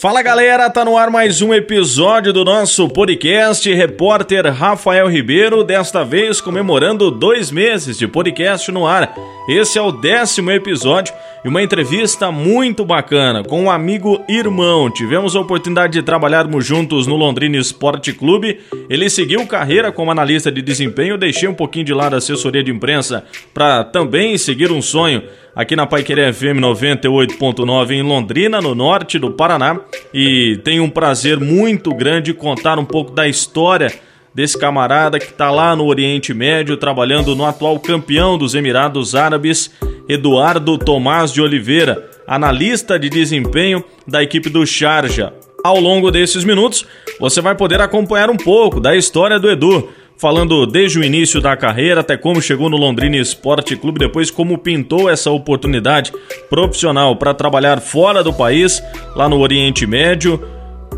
Fala 0.00 0.22
galera, 0.22 0.70
tá 0.70 0.82
no 0.82 0.96
ar 0.96 1.10
mais 1.10 1.42
um 1.42 1.52
episódio 1.52 2.32
do 2.32 2.42
nosso 2.42 2.88
podcast 2.88 3.70
Repórter 3.70 4.50
Rafael 4.50 5.06
Ribeiro, 5.06 5.62
desta 5.62 6.02
vez 6.02 6.40
comemorando 6.40 7.10
dois 7.10 7.50
meses 7.50 7.98
de 7.98 8.08
podcast 8.08 8.72
no 8.72 8.86
ar. 8.86 9.14
Esse 9.46 9.78
é 9.78 9.82
o 9.82 9.92
décimo 9.92 10.50
episódio 10.52 11.12
e 11.44 11.48
uma 11.48 11.62
entrevista 11.62 12.30
muito 12.30 12.84
bacana 12.84 13.42
com 13.42 13.64
um 13.64 13.70
amigo 13.70 14.22
irmão. 14.28 14.90
Tivemos 14.90 15.34
a 15.34 15.40
oportunidade 15.40 15.94
de 15.94 16.02
trabalharmos 16.02 16.66
juntos 16.66 17.06
no 17.06 17.16
Londrina 17.16 17.56
Esporte 17.56 18.12
Clube. 18.12 18.60
Ele 18.88 19.08
seguiu 19.08 19.46
carreira 19.46 19.90
como 19.90 20.10
analista 20.10 20.52
de 20.52 20.60
desempenho, 20.60 21.16
deixei 21.16 21.48
um 21.48 21.54
pouquinho 21.54 21.86
de 21.86 21.94
lado 21.94 22.14
a 22.14 22.18
assessoria 22.18 22.62
de 22.62 22.70
imprensa 22.70 23.24
para 23.54 23.84
também 23.84 24.36
seguir 24.36 24.70
um 24.70 24.82
sonho 24.82 25.22
aqui 25.54 25.74
na 25.74 25.86
Paiquerê 25.86 26.32
FM 26.32 26.60
98.9 26.60 27.90
em 27.92 28.02
Londrina, 28.02 28.60
no 28.60 28.74
norte 28.74 29.18
do 29.18 29.30
Paraná. 29.30 29.80
E 30.12 30.60
tenho 30.62 30.84
um 30.84 30.90
prazer 30.90 31.40
muito 31.40 31.94
grande 31.94 32.34
contar 32.34 32.78
um 32.78 32.84
pouco 32.84 33.12
da 33.12 33.26
história 33.26 33.90
desse 34.34 34.58
camarada 34.58 35.18
que 35.18 35.26
está 35.26 35.50
lá 35.50 35.74
no 35.74 35.86
Oriente 35.86 36.32
Médio 36.32 36.76
trabalhando 36.76 37.34
no 37.34 37.44
atual 37.44 37.78
campeão 37.80 38.38
dos 38.38 38.54
Emirados 38.54 39.14
Árabes, 39.14 39.70
Eduardo 40.10 40.76
Tomás 40.76 41.32
de 41.32 41.40
Oliveira, 41.40 42.10
analista 42.26 42.98
de 42.98 43.08
desempenho 43.08 43.84
da 44.04 44.20
equipe 44.20 44.50
do 44.50 44.66
Sharjah. 44.66 45.32
Ao 45.62 45.78
longo 45.78 46.10
desses 46.10 46.42
minutos, 46.42 46.84
você 47.20 47.40
vai 47.40 47.54
poder 47.54 47.80
acompanhar 47.80 48.28
um 48.28 48.36
pouco 48.36 48.80
da 48.80 48.96
história 48.96 49.38
do 49.38 49.48
Edu, 49.48 49.88
falando 50.16 50.66
desde 50.66 50.98
o 50.98 51.04
início 51.04 51.40
da 51.40 51.56
carreira 51.56 52.00
até 52.00 52.16
como 52.16 52.42
chegou 52.42 52.68
no 52.68 52.76
Londrina 52.76 53.18
Esporte 53.18 53.76
Clube, 53.76 54.00
depois 54.00 54.32
como 54.32 54.58
pintou 54.58 55.08
essa 55.08 55.30
oportunidade 55.30 56.12
profissional 56.48 57.14
para 57.14 57.32
trabalhar 57.32 57.80
fora 57.80 58.24
do 58.24 58.32
país, 58.32 58.82
lá 59.14 59.28
no 59.28 59.38
Oriente 59.38 59.86
Médio, 59.86 60.42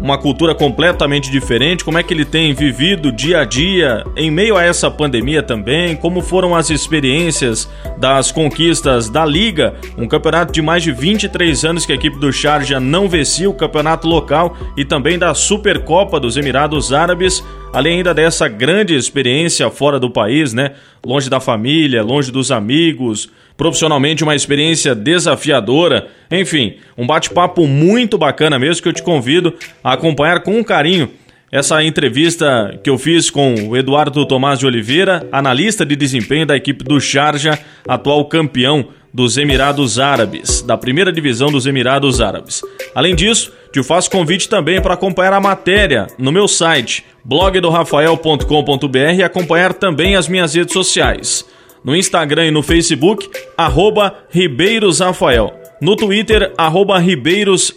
uma 0.03 0.19
cultura 0.19 0.53
completamente 0.53 1.31
diferente, 1.31 1.85
como 1.85 1.97
é 1.97 2.03
que 2.03 2.13
ele 2.13 2.25
tem 2.25 2.53
vivido 2.53 3.13
dia 3.13 3.41
a 3.41 3.45
dia 3.45 4.05
em 4.17 4.33
meio 4.33 4.57
a 4.57 4.65
essa 4.65 4.91
pandemia 4.91 5.45
também, 5.45 5.95
como 5.95 6.21
foram 6.21 6.57
as 6.57 6.71
experiências 6.71 7.71
das 7.99 8.33
conquistas 8.33 9.09
da 9.09 9.25
Liga, 9.25 9.75
um 9.97 10.09
campeonato 10.09 10.53
de 10.53 10.61
mais 10.61 10.83
de 10.83 10.91
23 10.91 11.65
anos 11.65 11.87
que 11.87 11.93
a 11.93 11.95
equipe 11.95 12.19
do 12.19 12.33
Sharjah 12.33 12.81
não 12.81 13.09
vencia, 13.09 13.49
o 13.49 13.55
campeonato 13.55 14.09
local 14.09 14.57
e 14.77 14.85
também 14.85 15.17
da 15.17 15.33
Supercopa 15.35 16.19
dos 16.19 16.37
Emirados 16.37 16.93
Árabes, 16.93 17.45
além 17.73 17.99
ainda 17.99 18.13
dessa 18.13 18.49
grande 18.49 18.95
experiência 18.95 19.71
fora 19.71 19.99
do 19.99 20.11
país, 20.11 20.53
né? 20.53 20.73
Longe 21.05 21.31
da 21.31 21.41
família, 21.41 22.03
longe 22.03 22.31
dos 22.31 22.53
amigos, 22.53 23.31
profissionalmente 23.57 24.23
uma 24.23 24.35
experiência 24.35 24.95
desafiadora. 24.95 26.09
Enfim, 26.31 26.77
um 26.97 27.07
bate-papo 27.07 27.67
muito 27.67 28.19
bacana 28.19 28.59
mesmo 28.59 28.83
que 28.83 28.89
eu 28.89 28.93
te 28.93 29.03
convido 29.03 29.55
a 29.83 29.95
acompanhar 29.95 30.41
com 30.41 30.63
carinho 30.63 31.11
essa 31.53 31.85
entrevista 31.85 32.81
que 32.83 32.89
eu 32.89 32.97
fiz 32.97 33.29
com 33.29 33.55
o 33.69 33.77
Eduardo 33.77 34.25
Tomás 34.25 34.59
de 34.59 34.67
Oliveira, 34.67 35.29
analista 35.31 35.85
de 35.85 35.95
desempenho 35.95 36.47
da 36.47 36.57
equipe 36.57 36.83
do 36.83 36.99
Sharjah, 36.99 37.59
atual 37.87 38.25
campeão 38.25 38.89
dos 39.13 39.37
Emirados 39.37 39.99
Árabes, 39.99 40.63
da 40.63 40.77
primeira 40.77 41.13
divisão 41.13 41.51
dos 41.51 41.67
Emirados 41.67 42.21
Árabes. 42.21 42.63
Além 42.95 43.15
disso, 43.15 43.53
te 43.73 43.83
faço 43.83 44.11
convite 44.11 44.49
também 44.49 44.81
para 44.81 44.95
acompanhar 44.95 45.33
a 45.33 45.41
matéria 45.41 46.07
no 46.19 46.33
meu 46.33 46.49
site 46.49 47.05
blogdorafael.com.br 47.25 49.15
e 49.17 49.23
acompanhar 49.23 49.75
também 49.75 50.17
as 50.17 50.29
minhas 50.29 50.55
redes 50.55 50.73
sociais 50.73 51.45
no 51.85 51.97
Instagram 51.97 52.47
e 52.47 52.51
no 52.51 52.63
Facebook, 52.63 53.29
arroba 53.57 54.15
Ribeiros 54.31 55.01
Rafael. 55.01 55.53
No 55.81 55.97
Twitter, 55.97 56.53
arroba 56.57 56.99
Ribeiros 56.99 57.75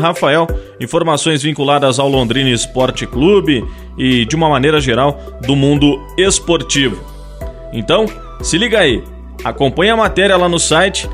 Rafael. 0.00 0.46
Informações 0.80 1.42
vinculadas 1.42 1.98
ao 1.98 2.08
Londrina 2.08 2.48
Esporte 2.48 3.06
Clube 3.06 3.62
e, 3.98 4.24
de 4.24 4.34
uma 4.34 4.48
maneira 4.48 4.80
geral, 4.80 5.20
do 5.46 5.54
mundo 5.54 6.02
esportivo. 6.16 6.98
Então, 7.72 8.06
se 8.40 8.56
liga 8.56 8.80
aí, 8.80 9.02
acompanhe 9.44 9.90
a 9.90 9.96
matéria 9.96 10.36
lá 10.36 10.48
no 10.48 10.58
site 10.58 11.08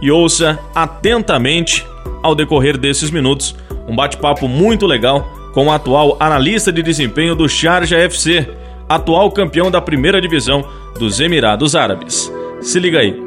e 0.00 0.10
ouça 0.10 0.58
atentamente, 0.74 1.86
ao 2.22 2.34
decorrer 2.34 2.76
desses 2.76 3.10
minutos, 3.10 3.54
um 3.88 3.94
bate-papo 3.94 4.48
muito 4.48 4.86
legal 4.86 5.28
com 5.52 5.66
o 5.66 5.70
atual 5.70 6.16
analista 6.18 6.72
de 6.72 6.82
desempenho 6.82 7.34
do 7.34 7.48
Sharjah 7.48 8.00
FC, 8.00 8.48
atual 8.88 9.30
campeão 9.30 9.70
da 9.70 9.80
primeira 9.80 10.20
divisão 10.20 10.64
dos 10.98 11.20
Emirados 11.20 11.76
Árabes. 11.76 12.32
Se 12.60 12.80
liga 12.80 12.98
aí. 12.98 13.24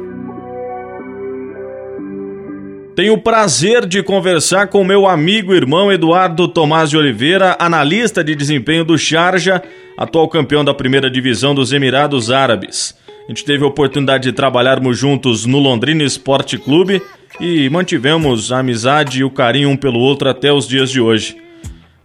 Tenho 2.94 3.14
o 3.14 3.22
prazer 3.22 3.86
de 3.86 4.02
conversar 4.02 4.66
com 4.66 4.82
meu 4.82 5.06
amigo 5.06 5.54
e 5.54 5.56
irmão 5.56 5.92
Eduardo 5.92 6.48
Tomás 6.48 6.90
de 6.90 6.96
Oliveira, 6.96 7.56
analista 7.58 8.24
de 8.24 8.34
desempenho 8.34 8.84
do 8.84 8.98
Sharjah, 8.98 9.62
atual 9.96 10.28
campeão 10.28 10.64
da 10.64 10.74
primeira 10.74 11.08
divisão 11.08 11.54
dos 11.54 11.72
Emirados 11.72 12.30
Árabes. 12.30 12.98
A 13.28 13.30
gente 13.30 13.44
teve 13.44 13.62
a 13.62 13.66
oportunidade 13.66 14.24
de 14.24 14.32
trabalharmos 14.32 14.96
juntos 14.96 15.44
no 15.44 15.58
Londrina 15.58 16.02
Esporte 16.02 16.56
Clube 16.56 17.02
e 17.38 17.68
mantivemos 17.68 18.50
a 18.50 18.60
amizade 18.60 19.20
e 19.20 19.24
o 19.24 19.30
carinho 19.30 19.68
um 19.68 19.76
pelo 19.76 19.98
outro 19.98 20.30
até 20.30 20.50
os 20.50 20.66
dias 20.66 20.90
de 20.90 20.98
hoje. 20.98 21.36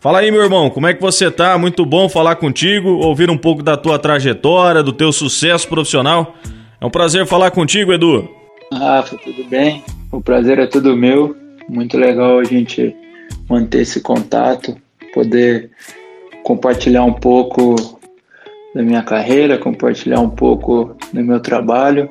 Fala 0.01 0.19
aí, 0.19 0.29
meu 0.29 0.43
irmão, 0.43 0.69
como 0.69 0.85
é 0.85 0.93
que 0.93 1.01
você 1.01 1.31
tá? 1.31 1.57
Muito 1.57 1.85
bom 1.85 2.09
falar 2.09 2.35
contigo, 2.35 2.89
ouvir 2.89 3.29
um 3.29 3.37
pouco 3.37 3.63
da 3.63 3.77
tua 3.77 3.97
trajetória, 3.97 4.83
do 4.83 4.91
teu 4.91 5.13
sucesso 5.13 5.65
profissional. 5.69 6.35
É 6.81 6.85
um 6.85 6.89
prazer 6.89 7.25
falar 7.25 7.51
contigo, 7.51 7.93
Edu. 7.93 8.29
Rafa, 8.73 9.15
tudo 9.15 9.45
bem? 9.45 9.81
O 10.11 10.19
prazer 10.19 10.59
é 10.59 10.67
todo 10.67 10.93
meu. 10.93 11.37
Muito 11.69 11.97
legal 11.97 12.39
a 12.39 12.43
gente 12.43 12.93
manter 13.49 13.83
esse 13.83 14.01
contato, 14.01 14.75
poder 15.13 15.71
compartilhar 16.43 17.05
um 17.05 17.13
pouco 17.13 17.97
da 18.73 18.81
minha 18.81 19.03
carreira, 19.03 19.57
compartilhar 19.57 20.19
um 20.19 20.29
pouco 20.29 20.95
do 21.11 21.23
meu 21.23 21.39
trabalho. 21.39 22.09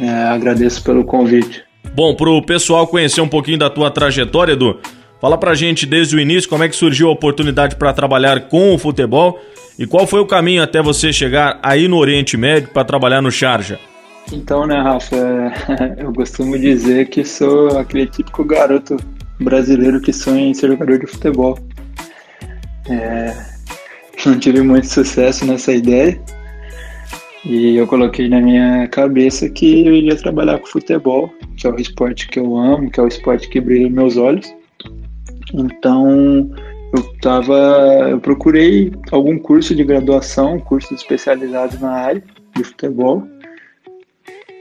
É, 0.00 0.08
agradeço 0.08 0.82
pelo 0.82 1.04
convite. 1.04 1.64
Bom, 1.94 2.14
para 2.14 2.30
o 2.30 2.42
pessoal 2.42 2.86
conhecer 2.86 3.20
um 3.20 3.28
pouquinho 3.28 3.58
da 3.58 3.70
tua 3.70 3.90
trajetória, 3.90 4.52
Edu, 4.52 4.78
Fala 5.20 5.36
pra 5.36 5.54
gente 5.54 5.84
desde 5.84 6.16
o 6.16 6.20
início 6.20 6.48
como 6.48 6.64
é 6.64 6.68
que 6.68 6.74
surgiu 6.74 7.08
a 7.08 7.12
oportunidade 7.12 7.76
para 7.76 7.92
trabalhar 7.92 8.48
com 8.48 8.74
o 8.74 8.78
futebol 8.78 9.38
e 9.78 9.86
qual 9.86 10.06
foi 10.06 10.18
o 10.18 10.26
caminho 10.26 10.62
até 10.62 10.82
você 10.82 11.12
chegar 11.12 11.60
aí 11.62 11.86
no 11.86 11.98
Oriente 11.98 12.38
Médio 12.38 12.70
para 12.70 12.84
trabalhar 12.84 13.20
no 13.20 13.30
Sharjah. 13.30 13.78
Então, 14.32 14.66
né, 14.66 14.80
Rafa, 14.80 15.16
eu 15.98 16.10
costumo 16.14 16.58
dizer 16.58 17.10
que 17.10 17.22
sou 17.22 17.78
aquele 17.78 18.06
típico 18.06 18.42
garoto 18.44 18.96
brasileiro 19.38 20.00
que 20.00 20.10
sonha 20.10 20.46
em 20.46 20.54
ser 20.54 20.68
jogador 20.68 20.98
de 20.98 21.06
futebol. 21.06 21.58
É, 22.88 23.36
não 24.26 24.38
tive 24.38 24.62
muito 24.62 24.86
sucesso 24.86 25.44
nessa 25.46 25.72
ideia 25.72 26.20
e 27.44 27.76
eu 27.76 27.86
coloquei 27.86 28.28
na 28.28 28.40
minha 28.40 28.86
cabeça 28.88 29.48
que 29.48 29.86
eu 29.86 29.94
iria 29.94 30.14
trabalhar 30.14 30.58
com 30.58 30.66
futebol, 30.66 31.32
que 31.56 31.66
é 31.66 31.70
o 31.70 31.76
esporte 31.76 32.28
que 32.28 32.38
eu 32.38 32.56
amo, 32.56 32.90
que 32.90 33.00
é 33.00 33.02
o 33.02 33.08
esporte 33.08 33.48
que 33.48 33.60
brilha 33.60 33.88
meus 33.88 34.18
olhos. 34.18 34.52
Então, 35.54 36.50
eu 36.94 37.02
tava, 37.20 38.08
eu 38.10 38.20
procurei 38.20 38.92
algum 39.10 39.38
curso 39.38 39.74
de 39.74 39.82
graduação, 39.84 40.60
curso 40.60 40.92
especializado 40.94 41.78
na 41.78 41.90
área 41.90 42.22
de 42.54 42.62
futebol. 42.62 43.26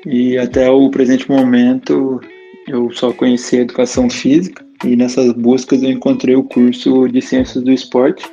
E 0.05 0.37
até 0.37 0.69
o 0.69 0.89
presente 0.89 1.29
momento 1.29 2.21
eu 2.65 2.89
só 2.91 3.11
conheci 3.11 3.57
educação 3.57 4.09
física 4.09 4.65
e 4.85 4.95
nessas 4.95 5.33
buscas 5.33 5.83
eu 5.83 5.89
encontrei 5.89 6.35
o 6.35 6.43
curso 6.43 7.09
de 7.09 7.21
ciências 7.21 7.61
do 7.61 7.71
esporte. 7.71 8.25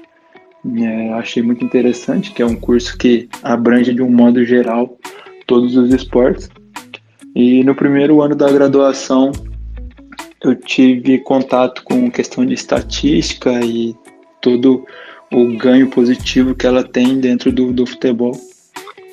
É, 0.74 1.12
achei 1.12 1.42
muito 1.42 1.64
interessante, 1.64 2.32
que 2.32 2.42
é 2.42 2.46
um 2.46 2.56
curso 2.56 2.96
que 2.98 3.28
abrange 3.42 3.94
de 3.94 4.02
um 4.02 4.10
modo 4.10 4.44
geral 4.44 4.98
todos 5.46 5.76
os 5.76 5.92
esportes. 5.92 6.50
E 7.34 7.62
no 7.62 7.74
primeiro 7.74 8.20
ano 8.22 8.34
da 8.34 8.50
graduação 8.50 9.30
eu 10.42 10.54
tive 10.54 11.18
contato 11.18 11.82
com 11.84 12.10
questão 12.10 12.44
de 12.44 12.54
estatística 12.54 13.52
e 13.64 13.94
todo 14.40 14.84
o 15.32 15.56
ganho 15.56 15.88
positivo 15.88 16.54
que 16.54 16.66
ela 16.66 16.84
tem 16.84 17.18
dentro 17.18 17.50
do, 17.50 17.72
do 17.72 17.86
futebol. 17.86 18.32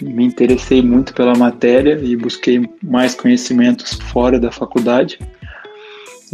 Me 0.01 0.25
interessei 0.25 0.81
muito 0.81 1.13
pela 1.13 1.35
matéria 1.35 1.99
e 2.01 2.15
busquei 2.15 2.69
mais 2.83 3.15
conhecimentos 3.15 3.93
fora 3.93 4.39
da 4.39 4.51
faculdade. 4.51 5.17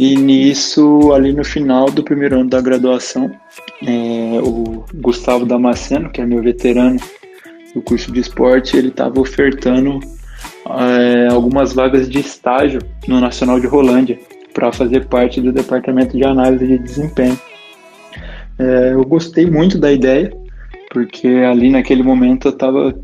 E 0.00 0.16
nisso, 0.16 1.12
ali 1.12 1.30
no 1.30 1.44
final 1.44 1.90
do 1.90 2.02
primeiro 2.02 2.40
ano 2.40 2.48
da 2.48 2.58
graduação, 2.62 3.30
é, 3.86 4.40
o 4.42 4.82
Gustavo 4.94 5.44
Damasceno, 5.44 6.08
que 6.08 6.22
é 6.22 6.24
meu 6.24 6.42
veterano 6.42 6.98
do 7.74 7.82
curso 7.82 8.10
de 8.10 8.18
esporte, 8.18 8.78
ele 8.78 8.88
estava 8.88 9.20
ofertando 9.20 10.00
é, 10.70 11.28
algumas 11.30 11.74
vagas 11.74 12.08
de 12.08 12.18
estágio 12.18 12.80
no 13.06 13.20
Nacional 13.20 13.60
de 13.60 13.66
Rolândia 13.66 14.18
para 14.54 14.72
fazer 14.72 15.04
parte 15.04 15.38
do 15.38 15.52
departamento 15.52 16.16
de 16.16 16.24
análise 16.24 16.66
de 16.66 16.78
desempenho. 16.78 17.38
É, 18.58 18.94
eu 18.94 19.04
gostei 19.04 19.44
muito 19.44 19.78
da 19.78 19.92
ideia, 19.92 20.32
porque 20.94 21.28
ali 21.28 21.68
naquele 21.68 22.02
momento 22.02 22.48
eu 22.48 22.52
estava 22.52 22.98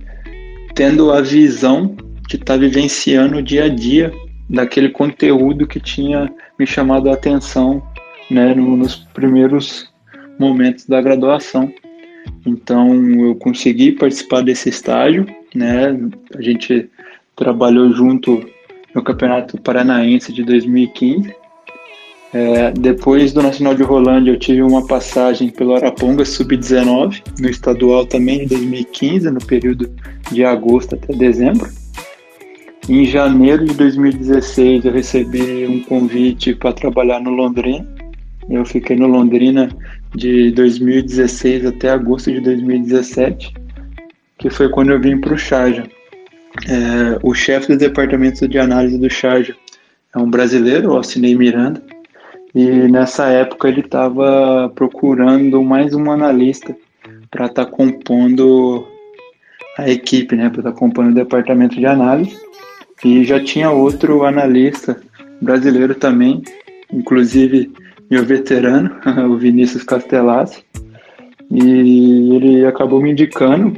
tendo 0.75 1.13
a 1.13 1.21
visão 1.21 1.95
de 2.27 2.37
estar 2.37 2.55
tá 2.55 2.57
vivenciando 2.57 3.37
o 3.37 3.43
dia 3.43 3.65
a 3.65 3.69
dia 3.69 4.11
daquele 4.49 4.89
conteúdo 4.89 5.67
que 5.67 5.79
tinha 5.79 6.33
me 6.58 6.67
chamado 6.67 7.11
a 7.11 7.14
atenção 7.14 7.82
né, 8.31 8.55
no, 8.55 8.76
nos 8.76 8.97
primeiros 8.97 9.93
momentos 10.38 10.87
da 10.87 11.00
graduação. 11.00 11.73
Então 12.44 12.94
eu 13.20 13.35
consegui 13.37 13.93
participar 13.93 14.43
desse 14.43 14.69
estágio, 14.69 15.26
né? 15.55 15.99
A 16.37 16.43
gente 16.43 16.88
trabalhou 17.35 17.93
junto 17.93 18.44
no 18.94 19.03
Campeonato 19.03 19.61
Paranaense 19.61 20.32
de 20.32 20.43
2015. 20.43 21.35
É, 22.32 22.70
depois 22.73 23.32
do 23.32 23.43
Nacional 23.43 23.75
de 23.75 23.82
Rolândia, 23.82 24.32
eu 24.32 24.38
tive 24.38 24.62
uma 24.62 24.87
passagem 24.87 25.49
pelo 25.49 25.75
Araponga 25.75 26.25
Sub-19, 26.25 27.23
no 27.41 27.49
estadual 27.49 28.05
também 28.05 28.41
de 28.41 28.47
2015, 28.47 29.31
no 29.31 29.44
período 29.44 29.91
de 30.31 30.44
agosto 30.44 30.97
até 30.97 31.14
dezembro. 31.14 31.69
Em 32.88 33.05
janeiro 33.05 33.65
de 33.65 33.75
2016, 33.75 34.85
eu 34.85 34.93
recebi 34.93 35.67
um 35.67 35.83
convite 35.83 36.55
para 36.55 36.73
trabalhar 36.73 37.21
no 37.21 37.31
Londrina. 37.31 37.85
Eu 38.49 38.65
fiquei 38.65 38.94
no 38.94 39.09
Londrina 39.09 39.69
de 40.15 40.53
2016 40.53 41.67
até 41.67 41.91
agosto 41.91 42.31
de 42.31 42.41
2017, 42.41 43.53
que 44.38 44.49
foi 44.50 44.69
quando 44.69 44.93
eu 44.93 45.00
vim 45.00 45.19
para 45.19 45.35
o 45.35 45.38
Charja. 45.38 45.83
É, 46.69 47.19
o 47.25 47.35
chefe 47.35 47.73
do 47.73 47.77
departamento 47.77 48.47
de 48.47 48.56
análise 48.56 48.97
do 48.97 49.11
Charja 49.11 49.56
é 50.15 50.19
um 50.19 50.31
brasileiro, 50.31 50.93
o 50.93 50.97
Alcinei 50.97 51.35
Miranda, 51.35 51.83
e 52.55 52.67
nessa 52.88 53.27
época 53.27 53.67
ele 53.67 53.81
estava 53.81 54.71
procurando 54.77 55.61
mais 55.61 55.93
um 55.93 56.09
analista 56.09 56.75
para 57.33 57.47
estar 57.47 57.65
tá 57.65 57.71
compondo 57.71 58.87
a 59.77 59.91
equipe, 59.91 60.37
né, 60.37 60.49
para 60.49 60.61
estar 60.61 60.73
tá 60.73 60.79
compondo 60.79 61.11
o 61.11 61.15
departamento 61.15 61.75
de 61.75 61.85
análise. 61.85 62.47
E 63.05 63.25
já 63.25 63.43
tinha 63.43 63.71
outro 63.71 64.25
analista 64.25 65.01
brasileiro 65.41 65.95
também, 65.95 66.43
inclusive 66.93 67.73
meu 68.11 68.25
veterano, 68.25 68.91
o 69.31 69.37
Vinícius 69.37 69.83
Castellazzi, 69.83 70.65
e 71.51 72.35
ele 72.35 72.67
acabou 72.67 73.01
me 73.01 73.13
indicando 73.13 73.71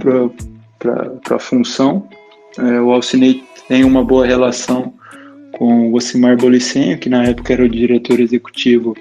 para 0.78 1.36
a 1.36 1.38
função. 1.38 2.08
É, 2.58 2.80
o 2.80 2.90
Alcinei 2.92 3.42
tem 3.68 3.84
uma 3.84 4.04
boa 4.04 4.26
relação 4.26 4.94
com 5.52 5.90
o 5.90 5.94
Ocimar 5.94 6.36
Bolicenho, 6.36 6.98
que 6.98 7.08
na 7.08 7.24
época 7.24 7.52
era 7.52 7.64
o 7.64 7.68
diretor 7.68 8.20
executivo 8.20 8.96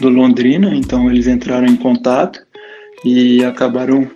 do 0.00 0.08
Londrina, 0.08 0.74
então 0.74 1.10
eles 1.10 1.26
entraram 1.26 1.66
em 1.66 1.76
contato 1.76 2.40
e 3.04 3.44
acabaram 3.44 4.08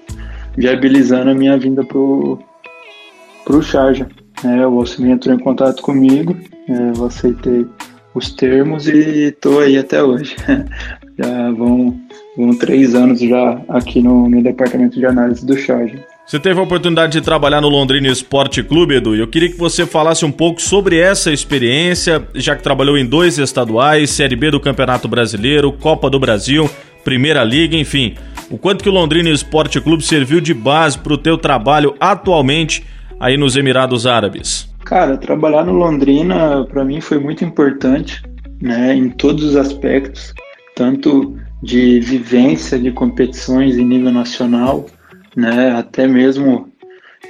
viabilizando 0.57 1.31
a 1.31 1.35
minha 1.35 1.57
vinda 1.57 1.85
para 1.85 1.99
o 1.99 3.63
Charja. 3.63 4.09
É, 4.47 4.67
o 4.67 4.79
Alcinei 4.79 5.13
entrou 5.13 5.35
em 5.35 5.39
contato 5.39 5.83
comigo, 5.83 6.37
é, 6.69 6.93
eu 6.97 7.07
aceitei 7.07 7.67
os 8.15 8.31
termos 8.31 8.87
e 8.87 9.29
estou 9.29 9.61
aí 9.61 9.77
até 9.77 10.03
hoje. 10.03 10.37
já 11.19 11.51
vão, 11.53 11.99
vão 12.37 12.57
três 12.57 12.95
anos 12.95 13.21
já 13.21 13.61
aqui 13.69 14.03
no, 14.03 14.29
no 14.29 14.43
departamento 14.43 14.99
de 14.99 15.07
análise 15.07 15.45
do 15.45 15.57
Charge. 15.57 15.99
Você 16.27 16.41
teve 16.41 16.59
a 16.59 16.63
oportunidade 16.63 17.13
de 17.13 17.21
trabalhar 17.21 17.61
no 17.61 17.69
Londrina 17.69 18.09
Esporte 18.09 18.63
Clube, 18.63 18.97
Edu, 18.97 19.15
e 19.15 19.21
eu 19.21 19.29
queria 19.29 19.49
que 19.49 19.57
você 19.57 19.87
falasse 19.87 20.25
um 20.25 20.33
pouco 20.33 20.61
sobre 20.61 20.99
essa 20.99 21.33
experiência, 21.33 22.23
já 22.35 22.57
que 22.57 22.63
trabalhou 22.63 22.99
em 22.99 23.07
dois 23.07 23.39
estaduais, 23.39 24.11
Série 24.11 24.35
B 24.35 24.51
do 24.51 24.61
Campeonato 24.61 25.07
Brasileiro, 25.07 25.73
Copa 25.73 26.11
do 26.11 26.19
Brasil, 26.19 26.69
Primeira 27.05 27.45
Liga, 27.45 27.77
enfim. 27.77 28.15
O 28.51 28.59
quanto 28.59 28.83
que 28.83 28.89
o 28.89 28.93
Londrina 28.93 29.31
Esporte 29.31 29.81
Clube 29.81 30.03
serviu 30.03 30.41
de 30.41 30.53
base 30.53 30.99
para 30.99 31.13
o 31.13 31.19
teu 31.19 31.39
trabalho 31.39 31.95
atualmente 32.01 32.85
aí 33.21 33.37
nos 33.37 33.57
Emirados 33.57 34.07
Árabes? 34.07 34.69
Cara, 34.85 35.17
trabalhar 35.17 35.65
no 35.65 35.73
Londrina 35.73 36.65
para 36.65 36.85
mim 36.85 37.01
foi 37.01 37.19
muito 37.19 37.45
importante, 37.45 38.23
né, 38.61 38.95
em 38.95 39.11
todos 39.11 39.45
os 39.45 39.57
aspectos, 39.57 40.33
tanto 40.75 41.37
de 41.63 42.01
vivência 42.01 42.79
de 42.79 42.93
competições 42.93 43.77
em 43.77 43.85
nível 43.85 44.13
nacional, 44.13 44.87
né, 45.35 45.73
até 45.73 46.07
mesmo 46.07 46.73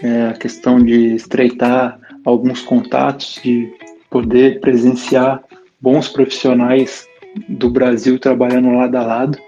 é, 0.02 0.26
a 0.26 0.32
questão 0.34 0.82
de 0.82 1.14
estreitar 1.14 1.98
alguns 2.24 2.60
contatos, 2.60 3.40
de 3.42 3.72
poder 4.10 4.60
presenciar 4.60 5.42
bons 5.80 6.08
profissionais 6.08 7.06
do 7.48 7.70
Brasil 7.70 8.18
trabalhando 8.18 8.72
lado 8.72 8.96
a 8.96 9.02
lado. 9.02 9.38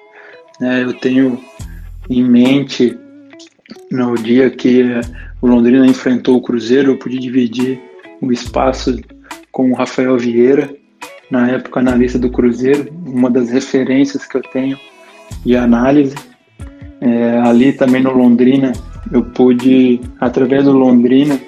Né, 0.61 0.83
eu 0.83 0.95
tenho 0.95 1.39
em 2.09 2.23
mente 2.23 2.97
no 3.91 4.15
dia 4.15 4.49
que 4.51 4.85
o 5.41 5.47
Londrina 5.47 5.87
enfrentou 5.87 6.37
o 6.37 6.43
Cruzeiro, 6.43 6.93
eu 6.93 6.99
pude 6.99 7.19
dividir 7.19 7.81
o 8.21 8.33
espaço 8.33 8.99
com 9.53 9.71
o 9.71 9.75
Rafael 9.75 10.17
Vieira, 10.19 10.71
na 11.31 11.51
época 11.51 11.81
analista 11.81 12.19
do 12.19 12.31
Cruzeiro, 12.31 12.93
uma 13.07 13.31
das 13.31 13.51
referências 13.51 14.27
que 14.27 14.37
eu 14.37 14.43
tenho 14.43 14.79
de 15.45 15.57
análise. 15.57 16.15
É, 17.01 17.39
ali 17.39 17.73
também 17.73 18.03
no 18.03 18.11
Londrina, 18.11 18.73
eu 19.13 19.23
pude, 19.23 20.01
através 20.21 20.65
do 20.65 20.73
Londrina, 20.73 21.39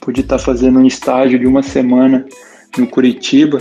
pude 0.00 0.22
estar 0.22 0.38
fazendo 0.38 0.80
um 0.80 0.86
estágio 0.86 1.38
de 1.38 1.46
uma 1.46 1.62
semana 1.62 2.24
no 2.76 2.86
Curitiba, 2.86 3.58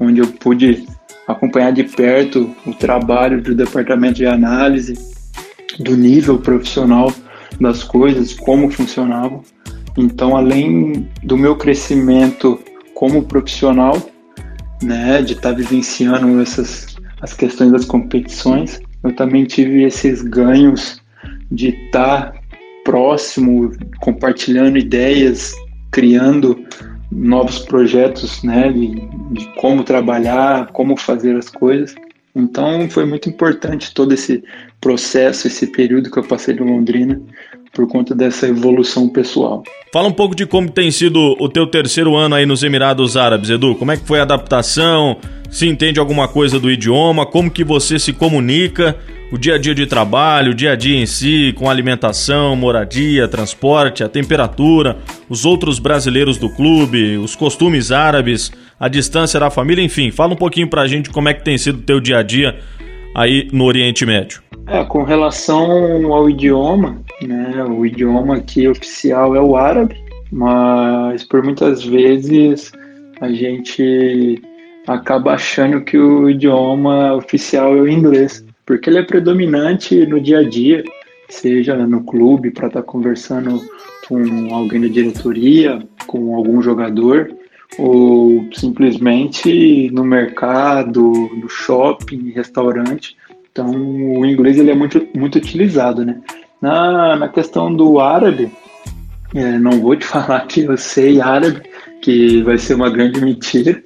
onde 0.00 0.20
eu 0.20 0.26
pude 0.26 0.86
acompanhar 1.26 1.72
de 1.72 1.84
perto 1.84 2.54
o 2.66 2.74
trabalho 2.74 3.40
do 3.40 3.54
departamento 3.54 4.14
de 4.14 4.26
análise, 4.26 4.94
do 5.78 5.96
nível 5.96 6.38
profissional 6.38 7.12
das 7.60 7.82
coisas, 7.82 8.34
como 8.34 8.70
funcionavam. 8.70 9.42
Então, 9.96 10.36
além 10.36 11.08
do 11.22 11.36
meu 11.36 11.56
crescimento 11.56 12.58
como 12.94 13.22
profissional, 13.22 14.00
né, 14.82 15.22
de 15.22 15.32
estar 15.32 15.50
tá 15.50 15.56
vivenciando 15.56 16.40
essas 16.40 16.96
as 17.20 17.32
questões 17.32 17.72
das 17.72 17.84
competições, 17.84 18.80
eu 19.02 19.12
também 19.12 19.44
tive 19.44 19.84
esses 19.84 20.22
ganhos 20.22 21.00
de 21.50 21.68
estar 21.68 22.32
tá 22.32 22.40
próximo, 22.84 23.72
compartilhando 24.00 24.78
ideias, 24.78 25.54
criando 25.90 26.64
novos 27.10 27.58
projetos, 27.60 28.42
né, 28.42 28.70
de, 28.70 28.94
de 29.32 29.46
como 29.54 29.82
trabalhar, 29.82 30.68
como 30.68 30.96
fazer 30.96 31.36
as 31.36 31.48
coisas. 31.48 31.94
Então 32.34 32.88
foi 32.90 33.06
muito 33.06 33.28
importante 33.28 33.94
todo 33.94 34.12
esse 34.12 34.44
processo, 34.86 35.48
esse 35.48 35.66
período 35.66 36.08
que 36.08 36.16
eu 36.16 36.22
passei 36.22 36.54
no 36.54 36.64
Londrina, 36.64 37.20
por 37.74 37.88
conta 37.88 38.14
dessa 38.14 38.46
evolução 38.46 39.08
pessoal. 39.08 39.64
Fala 39.92 40.06
um 40.06 40.12
pouco 40.12 40.32
de 40.32 40.46
como 40.46 40.70
tem 40.70 40.92
sido 40.92 41.34
o 41.40 41.48
teu 41.48 41.66
terceiro 41.66 42.14
ano 42.14 42.36
aí 42.36 42.46
nos 42.46 42.62
Emirados 42.62 43.16
Árabes, 43.16 43.50
Edu. 43.50 43.74
Como 43.74 43.90
é 43.90 43.96
que 43.96 44.06
foi 44.06 44.20
a 44.20 44.22
adaptação? 44.22 45.16
Se 45.50 45.66
entende 45.66 45.98
alguma 45.98 46.28
coisa 46.28 46.60
do 46.60 46.70
idioma? 46.70 47.26
Como 47.26 47.50
que 47.50 47.64
você 47.64 47.98
se 47.98 48.12
comunica? 48.12 48.96
O 49.32 49.36
dia 49.36 49.56
a 49.56 49.58
dia 49.58 49.74
de 49.74 49.86
trabalho, 49.86 50.52
o 50.52 50.54
dia 50.54 50.70
a 50.70 50.76
dia 50.76 50.96
em 50.96 51.04
si, 51.04 51.52
com 51.56 51.68
alimentação, 51.68 52.54
moradia, 52.54 53.26
transporte, 53.26 54.04
a 54.04 54.08
temperatura, 54.08 54.98
os 55.28 55.44
outros 55.44 55.80
brasileiros 55.80 56.38
do 56.38 56.48
clube, 56.48 57.16
os 57.16 57.34
costumes 57.34 57.90
árabes, 57.90 58.52
a 58.78 58.86
distância 58.86 59.40
da 59.40 59.50
família, 59.50 59.82
enfim. 59.82 60.12
Fala 60.12 60.34
um 60.34 60.36
pouquinho 60.36 60.68
pra 60.68 60.86
gente 60.86 61.10
como 61.10 61.28
é 61.28 61.34
que 61.34 61.44
tem 61.44 61.58
sido 61.58 61.80
o 61.80 61.82
teu 61.82 61.98
dia 61.98 62.18
a 62.18 62.22
dia 62.22 62.56
aí 63.16 63.48
no 63.52 63.64
Oriente 63.64 64.06
Médio. 64.06 64.45
É, 64.68 64.82
com 64.84 65.04
relação 65.04 66.12
ao 66.12 66.28
idioma, 66.28 67.00
né, 67.22 67.64
o 67.64 67.86
idioma 67.86 68.36
aqui 68.36 68.66
oficial 68.66 69.36
é 69.36 69.40
o 69.40 69.56
árabe, 69.56 69.96
mas 70.32 71.22
por 71.22 71.44
muitas 71.44 71.84
vezes 71.84 72.72
a 73.20 73.28
gente 73.30 74.42
acaba 74.86 75.34
achando 75.34 75.82
que 75.82 75.96
o 75.96 76.28
idioma 76.28 77.14
oficial 77.14 77.76
é 77.76 77.80
o 77.80 77.88
inglês, 77.88 78.44
porque 78.64 78.90
ele 78.90 78.98
é 78.98 79.02
predominante 79.02 80.04
no 80.06 80.20
dia 80.20 80.40
a 80.40 80.48
dia, 80.48 80.82
seja 81.28 81.76
no 81.76 82.02
clube 82.02 82.50
para 82.50 82.66
estar 82.66 82.82
tá 82.82 82.86
conversando 82.86 83.62
com 84.08 84.52
alguém 84.52 84.80
da 84.80 84.88
diretoria, 84.88 85.80
com 86.06 86.34
algum 86.34 86.60
jogador, 86.60 87.32
ou 87.78 88.48
simplesmente 88.52 89.90
no 89.92 90.04
mercado, 90.04 91.02
no 91.36 91.48
shopping, 91.48 92.30
restaurante. 92.30 93.16
Então, 93.56 93.70
o 93.70 94.26
inglês 94.26 94.58
ele 94.58 94.70
é 94.70 94.74
muito, 94.74 95.08
muito 95.16 95.36
utilizado, 95.38 96.04
né? 96.04 96.20
Na, 96.60 97.16
na 97.16 97.26
questão 97.26 97.74
do 97.74 97.98
árabe, 97.98 98.52
é, 99.34 99.58
não 99.58 99.80
vou 99.80 99.96
te 99.96 100.04
falar 100.04 100.46
que 100.46 100.60
eu 100.60 100.76
sei 100.76 101.22
árabe, 101.22 101.62
que 102.02 102.42
vai 102.42 102.58
ser 102.58 102.74
uma 102.74 102.90
grande 102.90 103.18
mentira. 103.18 103.82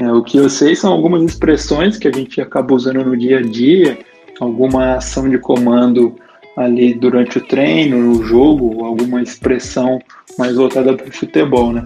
É, 0.00 0.10
o 0.10 0.22
que 0.22 0.38
eu 0.38 0.48
sei 0.48 0.74
são 0.74 0.90
algumas 0.90 1.22
expressões 1.22 1.98
que 1.98 2.08
a 2.08 2.10
gente 2.10 2.40
acaba 2.40 2.74
usando 2.74 3.04
no 3.04 3.14
dia 3.14 3.40
a 3.40 3.42
dia, 3.42 3.98
alguma 4.40 4.94
ação 4.94 5.28
de 5.28 5.36
comando 5.36 6.16
ali 6.56 6.94
durante 6.94 7.36
o 7.36 7.46
treino, 7.46 7.98
no 7.98 8.24
jogo, 8.24 8.82
alguma 8.82 9.20
expressão 9.20 9.98
mais 10.38 10.56
voltada 10.56 10.94
para 10.94 11.06
o 11.06 11.12
futebol, 11.12 11.70
né? 11.70 11.84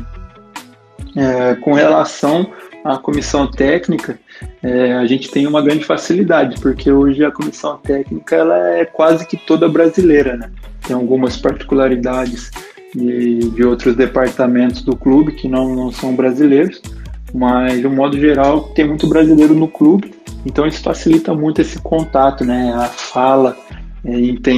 É, 1.17 1.57
com 1.57 1.73
relação 1.73 2.49
à 2.89 2.99
comissão 2.99 3.47
técnica, 3.47 4.19
é, 4.63 4.95
a 4.95 5.07
gente 5.07 5.31
tem 5.31 5.47
uma 5.47 5.63
grande 5.63 5.85
facilidade, 5.85 6.61
porque 6.61 6.91
hoje 6.91 7.25
a 7.25 7.31
comissão 7.31 7.77
técnica 7.79 8.37
ela 8.37 8.57
é 8.77 8.85
quase 8.85 9.27
que 9.27 9.37
toda 9.37 9.69
brasileira, 9.69 10.37
né? 10.37 10.51
Tem 10.87 10.95
algumas 10.95 11.37
particularidades 11.37 12.51
de, 12.95 13.51
de 13.51 13.65
outros 13.65 13.95
departamentos 13.97 14.83
do 14.83 14.97
clube 14.97 15.33
que 15.33 15.49
não, 15.49 15.75
não 15.75 15.93
são 15.93 16.15
brasileiros, 16.15 16.81
mas 17.35 17.81
de 17.81 17.87
um 17.87 17.95
modo 17.95 18.19
geral 18.19 18.65
tem 18.75 18.87
muito 18.87 19.07
brasileiro 19.09 19.55
no 19.55 19.69
clube 19.69 20.15
Então 20.45 20.67
isso 20.67 20.81
facilita 20.81 21.35
muito 21.35 21.61
esse 21.61 21.79
contato, 21.81 22.45
né? 22.45 22.73
A 22.75 22.85
fala, 22.87 23.57
é, 24.05 24.13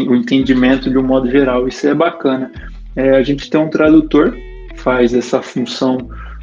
o 0.08 0.14
entendimento 0.14 0.90
de 0.90 0.99
um 0.99 1.02
modo 1.02 1.30
geral. 1.30 1.66
Isso 1.66 1.87
é 1.87 1.94
bacana. 1.94 2.52
É, 2.94 3.11
a 3.11 3.23
gente 3.23 3.49
tem 3.49 3.61
um 3.61 3.70
tradutor 3.70 4.35
faz 4.78 5.12
essa 5.12 5.42
função 5.42 5.99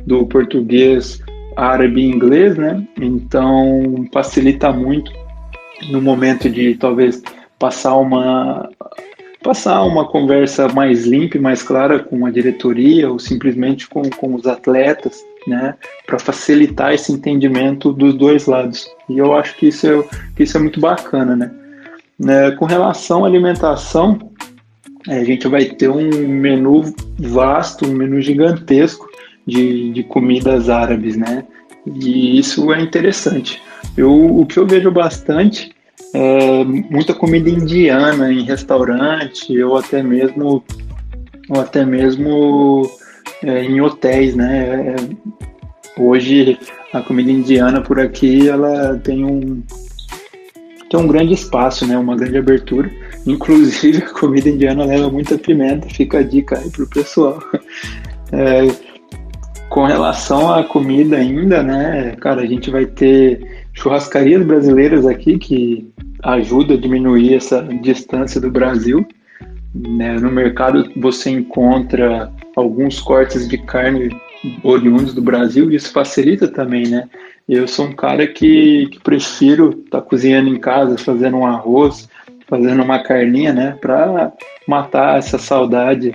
do 0.06 0.25
português, 0.27 1.22
árabe 1.55 2.01
e 2.01 2.09
inglês, 2.09 2.57
né? 2.57 2.85
Então 3.00 4.07
facilita 4.13 4.71
muito 4.71 5.12
no 5.89 6.01
momento 6.01 6.50
de 6.50 6.75
talvez 6.75 7.21
passar 7.59 7.95
uma 7.95 8.69
passar 9.43 9.83
uma 9.83 10.07
conversa 10.07 10.67
mais 10.67 11.05
limpa 11.05 11.38
e 11.38 11.39
mais 11.39 11.62
clara 11.62 12.00
com 12.00 12.25
a 12.25 12.31
diretoria 12.31 13.12
ou 13.12 13.19
simplesmente 13.19 13.88
com, 13.88 14.01
com 14.09 14.33
os 14.33 14.47
atletas, 14.47 15.24
né, 15.45 15.75
para 16.07 16.17
facilitar 16.17 16.95
esse 16.95 17.12
entendimento 17.12 17.93
dos 17.93 18.15
dois 18.15 18.47
lados. 18.47 18.88
E 19.07 19.19
eu 19.19 19.35
acho 19.35 19.55
que 19.55 19.67
isso 19.67 19.85
é, 19.85 20.03
que 20.35 20.41
isso 20.41 20.57
é 20.57 20.59
muito 20.59 20.79
bacana, 20.79 21.35
né? 21.35 21.51
né 22.17 22.51
com 22.51 22.65
relação 22.65 23.24
à 23.24 23.27
alimentação, 23.27 24.31
é, 25.07 25.19
a 25.19 25.24
gente 25.24 25.47
vai 25.47 25.65
ter 25.65 25.89
um 25.89 26.09
menu 26.27 26.81
vasto, 27.19 27.85
um 27.85 27.93
menu 27.93 28.19
gigantesco 28.21 29.07
de, 29.46 29.92
de 29.92 30.04
comidas 30.04 30.70
árabes, 30.70 31.16
né? 31.16 31.46
E 31.86 32.40
isso 32.40 32.74
é 32.74 32.82
interessante. 32.82 33.62
Eu, 33.96 34.12
o 34.40 34.46
que 34.46 34.58
eu 34.58 34.66
vejo 34.66 34.92
bastante 34.92 35.72
é 36.14 36.64
muita 36.64 37.14
comida 37.14 37.50
indiana 37.50 38.32
em 38.32 38.44
restaurante 38.44 39.62
ou 39.62 39.78
até 39.78 40.02
mesmo 40.02 40.64
ou 41.50 41.62
até 41.62 41.86
mesmo 41.86 42.90
é, 43.44 43.64
em 43.64 43.82
hotéis, 43.82 44.36
né? 44.36 44.96
É, 44.96 46.02
hoje 46.02 46.58
a 46.92 47.02
comida 47.02 47.32
indiana 47.32 47.82
por 47.82 48.00
aqui 48.00 48.48
ela 48.50 48.98
tem 49.04 49.24
um 49.24 49.62
tem 50.90 51.00
um 51.00 51.08
grande 51.08 51.34
espaço, 51.34 51.86
né? 51.86 51.98
Uma 51.98 52.16
grande 52.16 52.38
abertura. 52.38 52.90
Inclusive 53.25 54.00
a 54.04 54.10
comida 54.10 54.50
indiana 54.50 54.86
leva 54.86 55.10
muita 55.10 55.38
pimenta. 55.38 55.88
Fica 55.90 56.20
a 56.20 56.24
dica 56.24 56.58
aí 56.58 56.70
pro 56.70 56.88
pessoal. 56.88 57.40
É, 58.32 58.66
com 59.75 59.84
relação 59.84 60.53
à 60.53 60.63
comida 60.63 61.17
ainda, 61.17 61.62
né? 61.62 62.15
Cara, 62.22 62.44
a 62.44 62.46
gente 62.46 62.72
vai 62.72 62.86
ter 62.86 63.65
churrascarias 63.74 64.41
brasileiras 64.46 65.05
aqui 65.05 65.38
que 65.38 65.91
ajuda 66.24 66.75
a 66.75 66.77
diminuir 66.77 67.34
essa 67.34 67.62
distância 67.82 68.39
do 68.39 68.50
Brasil. 68.50 69.05
Né? 69.74 70.17
No 70.17 70.32
mercado 70.32 70.89
você 70.96 71.29
encontra 71.29 72.32
alguns 72.55 73.01
cortes 73.01 73.50
de 73.50 73.58
carne 73.58 74.15
oriundos 74.63 75.13
do 75.13 75.22
Brasil 75.22 75.70
isso 75.70 75.91
facilita 75.91 76.48
também, 76.48 76.88
né? 76.88 77.10
Eu 77.50 77.67
sou 77.67 77.88
um 77.88 77.91
cara 77.91 78.25
que, 78.25 78.88
que 78.88 79.00
prefiro 79.01 79.72
estar 79.72 80.00
tá 80.00 80.01
cozinhando 80.01 80.48
em 80.48 80.58
casa, 80.58 80.98
fazendo 80.98 81.36
um 81.36 81.46
arroz, 81.46 82.08
fazendo 82.48 82.82
uma 82.82 83.00
carninha, 83.00 83.51
né? 83.51 83.77
Para 83.82 84.32
matar 84.65 85.20
essa 85.20 85.38
saudade 85.38 86.13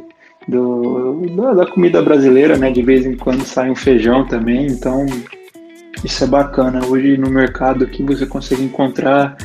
do, 0.51 1.23
da, 1.37 1.55
da, 1.55 1.67
comida 1.67 2.03
brasileira, 2.03 2.57
né? 2.59 2.71
De 2.71 2.83
vez 2.83 3.07
em 3.07 3.17
quando 3.17 3.45
sai 3.45 3.71
um 3.71 3.77
feijão 3.77 4.27
também, 4.27 4.67
então 4.67 5.07
isso 6.05 6.25
é 6.25 6.27
bacana. 6.27 6.85
Hoje 6.85 7.17
no 7.17 7.31
mercado 7.31 7.85
aqui 7.85 8.03
você 8.03 8.27
consegue 8.27 8.63
encontrar 8.63 9.37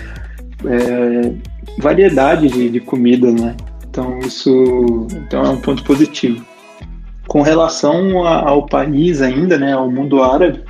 é, 0.66 1.32
variedade 1.80 2.50
de, 2.50 2.70
de 2.70 2.80
comida, 2.80 3.32
né? 3.32 3.56
Então 3.88 4.20
isso 4.20 5.08
então 5.14 5.44
é 5.44 5.50
um 5.50 5.62
ponto 5.62 5.84
positivo. 5.84 6.44
Com 7.28 7.42
relação 7.42 8.26
a, 8.26 8.50
ao 8.50 8.66
país 8.66 9.22
ainda, 9.22 9.58
né, 9.58 9.74
ao 9.74 9.90
mundo 9.90 10.22
árabe, 10.22 10.64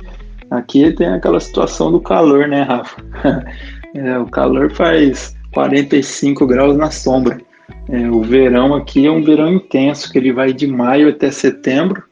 aqui 0.50 0.90
tem 0.92 1.08
aquela 1.08 1.40
situação 1.40 1.90
do 1.90 2.00
calor, 2.00 2.46
né, 2.46 2.62
Rafa? 2.62 2.96
É, 3.94 4.18
o 4.18 4.26
calor 4.26 4.70
faz 4.70 5.34
45 5.54 6.46
graus 6.46 6.76
na 6.76 6.90
sombra. 6.90 7.40
É, 7.88 8.10
o 8.10 8.20
verão 8.20 8.74
aqui 8.74 9.06
é 9.06 9.10
um 9.10 9.22
verão 9.22 9.54
intenso, 9.54 10.10
que 10.10 10.18
ele 10.18 10.32
vai 10.32 10.52
de 10.52 10.66
maio 10.66 11.08
até 11.08 11.30
setembro 11.30 12.02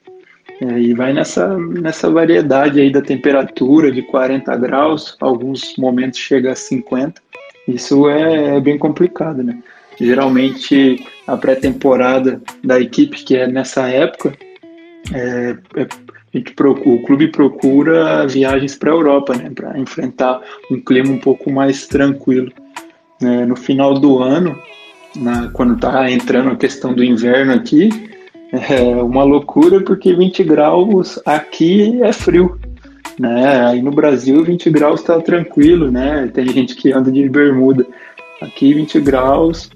é, 0.60 0.78
e 0.78 0.94
vai 0.94 1.12
nessa, 1.12 1.58
nessa 1.58 2.08
variedade 2.08 2.80
aí 2.80 2.92
da 2.92 3.02
temperatura 3.02 3.90
de 3.90 4.02
40 4.02 4.56
graus, 4.56 5.16
alguns 5.20 5.76
momentos 5.76 6.18
chega 6.18 6.52
a 6.52 6.56
50. 6.56 7.20
Isso 7.66 8.08
é, 8.08 8.56
é 8.56 8.60
bem 8.60 8.78
complicado, 8.78 9.42
né? 9.42 9.58
Geralmente 9.98 11.04
a 11.26 11.36
pré-temporada 11.36 12.40
da 12.62 12.80
equipe, 12.80 13.24
que 13.24 13.36
é 13.36 13.46
nessa 13.46 13.88
época, 13.88 14.32
é, 15.12 15.56
é, 15.76 16.40
procura, 16.54 16.88
o 16.88 17.02
clube 17.04 17.28
procura 17.28 18.26
viagens 18.26 18.76
para 18.76 18.90
a 18.90 18.94
Europa, 18.94 19.34
né? 19.36 19.50
Para 19.52 19.78
enfrentar 19.78 20.40
um 20.70 20.78
clima 20.78 21.10
um 21.10 21.18
pouco 21.18 21.50
mais 21.50 21.86
tranquilo. 21.86 22.52
É, 23.22 23.46
no 23.46 23.56
final 23.56 23.94
do 23.94 24.18
ano, 24.18 24.60
na, 25.16 25.48
quando 25.48 25.74
está 25.74 26.10
entrando 26.10 26.50
a 26.50 26.56
questão 26.56 26.92
do 26.92 27.04
inverno 27.04 27.52
aqui, 27.52 27.88
é 28.52 28.80
uma 29.02 29.24
loucura 29.24 29.80
porque 29.80 30.14
20 30.14 30.44
graus 30.44 31.20
aqui 31.24 32.02
é 32.02 32.12
frio 32.12 32.58
né? 33.18 33.66
Aí 33.66 33.82
no 33.82 33.90
Brasil 33.90 34.44
20 34.44 34.70
graus 34.70 35.00
está 35.00 35.20
tranquilo, 35.20 35.90
né? 35.90 36.28
Tem 36.32 36.48
gente 36.48 36.74
que 36.74 36.92
anda 36.92 37.10
de 37.10 37.28
bermuda. 37.28 37.86
Aqui 38.40 38.74
20 38.74 39.00
graus, 39.00 39.70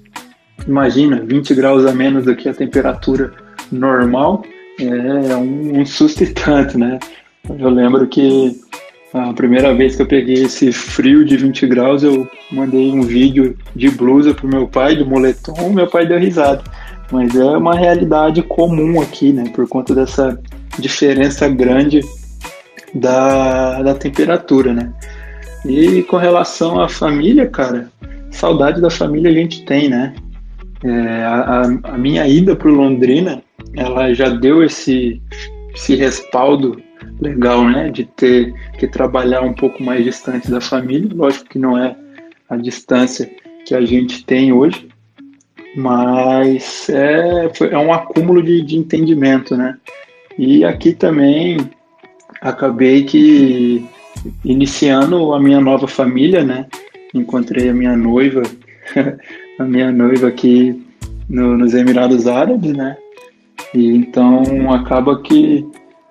imagina, 0.67 1.21
20 1.25 1.55
graus 1.55 1.85
a 1.85 1.93
menos 1.93 2.25
do 2.25 2.35
que 2.35 2.49
a 2.49 2.53
temperatura 2.53 3.31
normal, 3.71 4.43
é 4.79 5.35
um, 5.35 5.79
um 5.79 5.85
susto 5.85 6.23
e 6.23 6.27
tanto, 6.27 6.77
né? 6.77 6.99
Eu 7.57 7.69
lembro 7.69 8.07
que 8.07 8.59
a 9.13 9.33
primeira 9.33 9.73
vez 9.73 9.95
que 9.95 10.01
eu 10.01 10.07
peguei 10.07 10.43
esse 10.43 10.71
frio 10.71 11.25
de 11.25 11.35
20 11.35 11.65
graus, 11.67 12.03
eu 12.03 12.27
mandei 12.51 12.91
um 12.91 13.01
vídeo 13.01 13.57
de 13.75 13.89
blusa 13.89 14.33
pro 14.33 14.47
meu 14.47 14.67
pai, 14.67 14.95
de 14.95 15.03
moletom, 15.03 15.73
meu 15.73 15.87
pai 15.87 16.05
deu 16.05 16.19
risada. 16.19 16.63
Mas 17.11 17.35
é 17.35 17.43
uma 17.43 17.75
realidade 17.75 18.43
comum 18.43 19.01
aqui, 19.01 19.33
né? 19.33 19.45
Por 19.55 19.67
conta 19.67 19.95
dessa 19.95 20.39
diferença 20.77 21.47
grande 21.49 22.01
da, 22.93 23.81
da 23.81 23.95
temperatura, 23.95 24.73
né? 24.73 24.93
E 25.65 26.03
com 26.03 26.17
relação 26.17 26.79
à 26.79 26.87
família, 26.87 27.47
cara, 27.47 27.91
saudade 28.29 28.79
da 28.79 28.91
família 28.91 29.31
a 29.31 29.33
gente 29.33 29.65
tem, 29.65 29.89
né? 29.89 30.13
É, 30.83 31.23
a, 31.23 31.63
a, 31.83 31.97
minha 31.97 32.27
ida 32.27 32.55
para 32.55 32.69
Londrina, 32.69 33.41
ela 33.75 34.13
já 34.13 34.29
deu 34.29 34.63
esse, 34.63 35.21
esse 35.73 35.95
respaldo 35.95 36.79
legal, 37.19 37.67
né? 37.67 37.89
De 37.89 38.05
ter 38.05 38.53
que 38.77 38.87
trabalhar 38.87 39.41
um 39.41 39.53
pouco 39.53 39.81
mais 39.83 40.03
distante 40.03 40.49
da 40.49 40.61
família. 40.61 41.09
Lógico 41.13 41.49
que 41.49 41.59
não 41.59 41.77
é 41.77 41.95
a 42.49 42.55
distância 42.55 43.29
que 43.65 43.75
a 43.75 43.81
gente 43.81 44.25
tem 44.25 44.51
hoje, 44.51 44.89
mas 45.75 46.89
é, 46.89 47.51
é 47.71 47.77
um 47.77 47.93
acúmulo 47.93 48.41
de, 48.41 48.61
de 48.61 48.77
entendimento, 48.77 49.55
né? 49.55 49.77
E 50.37 50.63
aqui 50.63 50.93
também 50.93 51.57
acabei 52.41 53.03
que 53.03 53.85
iniciando 54.43 55.33
a 55.33 55.39
minha 55.39 55.59
nova 55.59 55.87
família, 55.87 56.43
né? 56.43 56.65
Encontrei 57.13 57.69
a 57.69 57.73
minha 57.73 57.95
noiva, 57.95 58.41
a 59.59 59.63
minha 59.63 59.91
noiva 59.91 60.27
aqui 60.27 60.81
no, 61.29 61.57
nos 61.57 61.73
Emirados 61.73 62.27
Árabes, 62.27 62.73
né? 62.73 62.97
E 63.73 63.87
então 63.89 64.71
acaba 64.73 65.21
que 65.21 65.65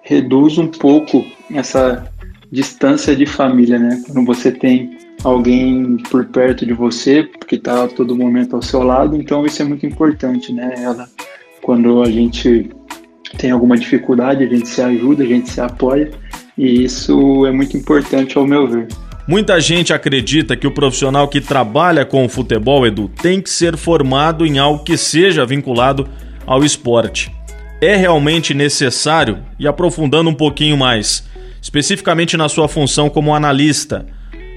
reduz 0.09 0.57
um 0.57 0.67
pouco 0.67 1.23
essa 1.55 2.11
distância 2.51 3.15
de 3.15 3.27
família, 3.27 3.79
né? 3.79 4.03
Quando 4.07 4.25
você 4.25 4.51
tem 4.51 4.97
alguém 5.23 5.99
por 6.11 6.25
perto 6.25 6.65
de 6.65 6.73
você, 6.73 7.29
que 7.47 7.57
está 7.57 7.87
todo 7.89 8.17
momento 8.17 8.57
ao 8.57 8.63
seu 8.63 8.83
lado, 8.83 9.15
então 9.17 9.45
isso 9.45 9.61
é 9.61 9.67
muito 9.67 9.85
importante, 9.85 10.51
né? 10.51 10.73
Ela, 10.79 11.07
quando 11.61 12.03
a 12.03 12.11
gente 12.11 12.71
tem 13.37 13.51
alguma 13.51 13.77
dificuldade, 13.77 14.45
a 14.45 14.49
gente 14.49 14.67
se 14.67 14.81
ajuda, 14.81 15.25
a 15.25 15.27
gente 15.27 15.51
se 15.51 15.61
apoia 15.61 16.11
e 16.57 16.85
isso 16.85 17.45
é 17.45 17.53
muito 17.53 17.77
importante 17.77 18.39
ao 18.39 18.47
meu 18.47 18.67
ver. 18.67 18.89
Muita 19.27 19.61
gente 19.61 19.93
acredita 19.93 20.57
que 20.57 20.67
o 20.67 20.71
profissional 20.71 21.29
que 21.29 21.39
trabalha 21.39 22.07
com 22.07 22.25
o 22.25 22.31
futebol, 22.31 22.87
Edu, 22.87 23.11
tem 23.21 23.43
que 23.43 23.51
ser 23.51 23.77
formado 23.77 24.47
em 24.47 24.59
algo 24.59 24.83
que 24.83 24.97
seja 24.97 25.45
vinculado 25.45 26.09
ao 26.47 26.65
esporte. 26.65 27.38
É 27.81 27.95
realmente 27.95 28.53
necessário? 28.55 29.39
E 29.59 29.69
aprofundando 29.69 30.29
um 30.29 30.35
pouquinho 30.35 30.77
mais, 30.77 31.25
especificamente 31.63 32.37
na 32.37 32.49
sua 32.49 32.67
função 32.67 33.09
como 33.09 33.35
analista, 33.35 34.05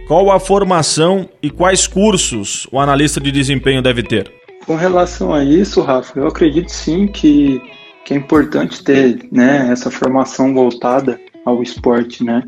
qual 0.08 0.32
a 0.32 0.40
formação 0.40 1.30
e 1.42 1.50
quais 1.50 1.86
cursos 1.86 2.68
o 2.72 2.80
analista 2.80 3.20
de 3.22 3.32
desempenho 3.32 3.82
deve 3.82 4.02
ter? 4.02 4.32
Com 4.66 4.76
relação 4.76 5.34
a 5.34 5.44
isso, 5.44 5.82
Rafa, 5.82 6.20
eu 6.20 6.28
acredito 6.28 6.72
sim 6.72 7.08
que 7.08 7.62
que 8.04 8.14
é 8.14 8.18
importante 8.18 8.84
ter 8.84 9.20
né, 9.32 9.70
essa 9.72 9.92
formação 9.92 10.54
voltada 10.54 11.20
ao 11.46 11.62
esporte, 11.62 12.24
né? 12.24 12.44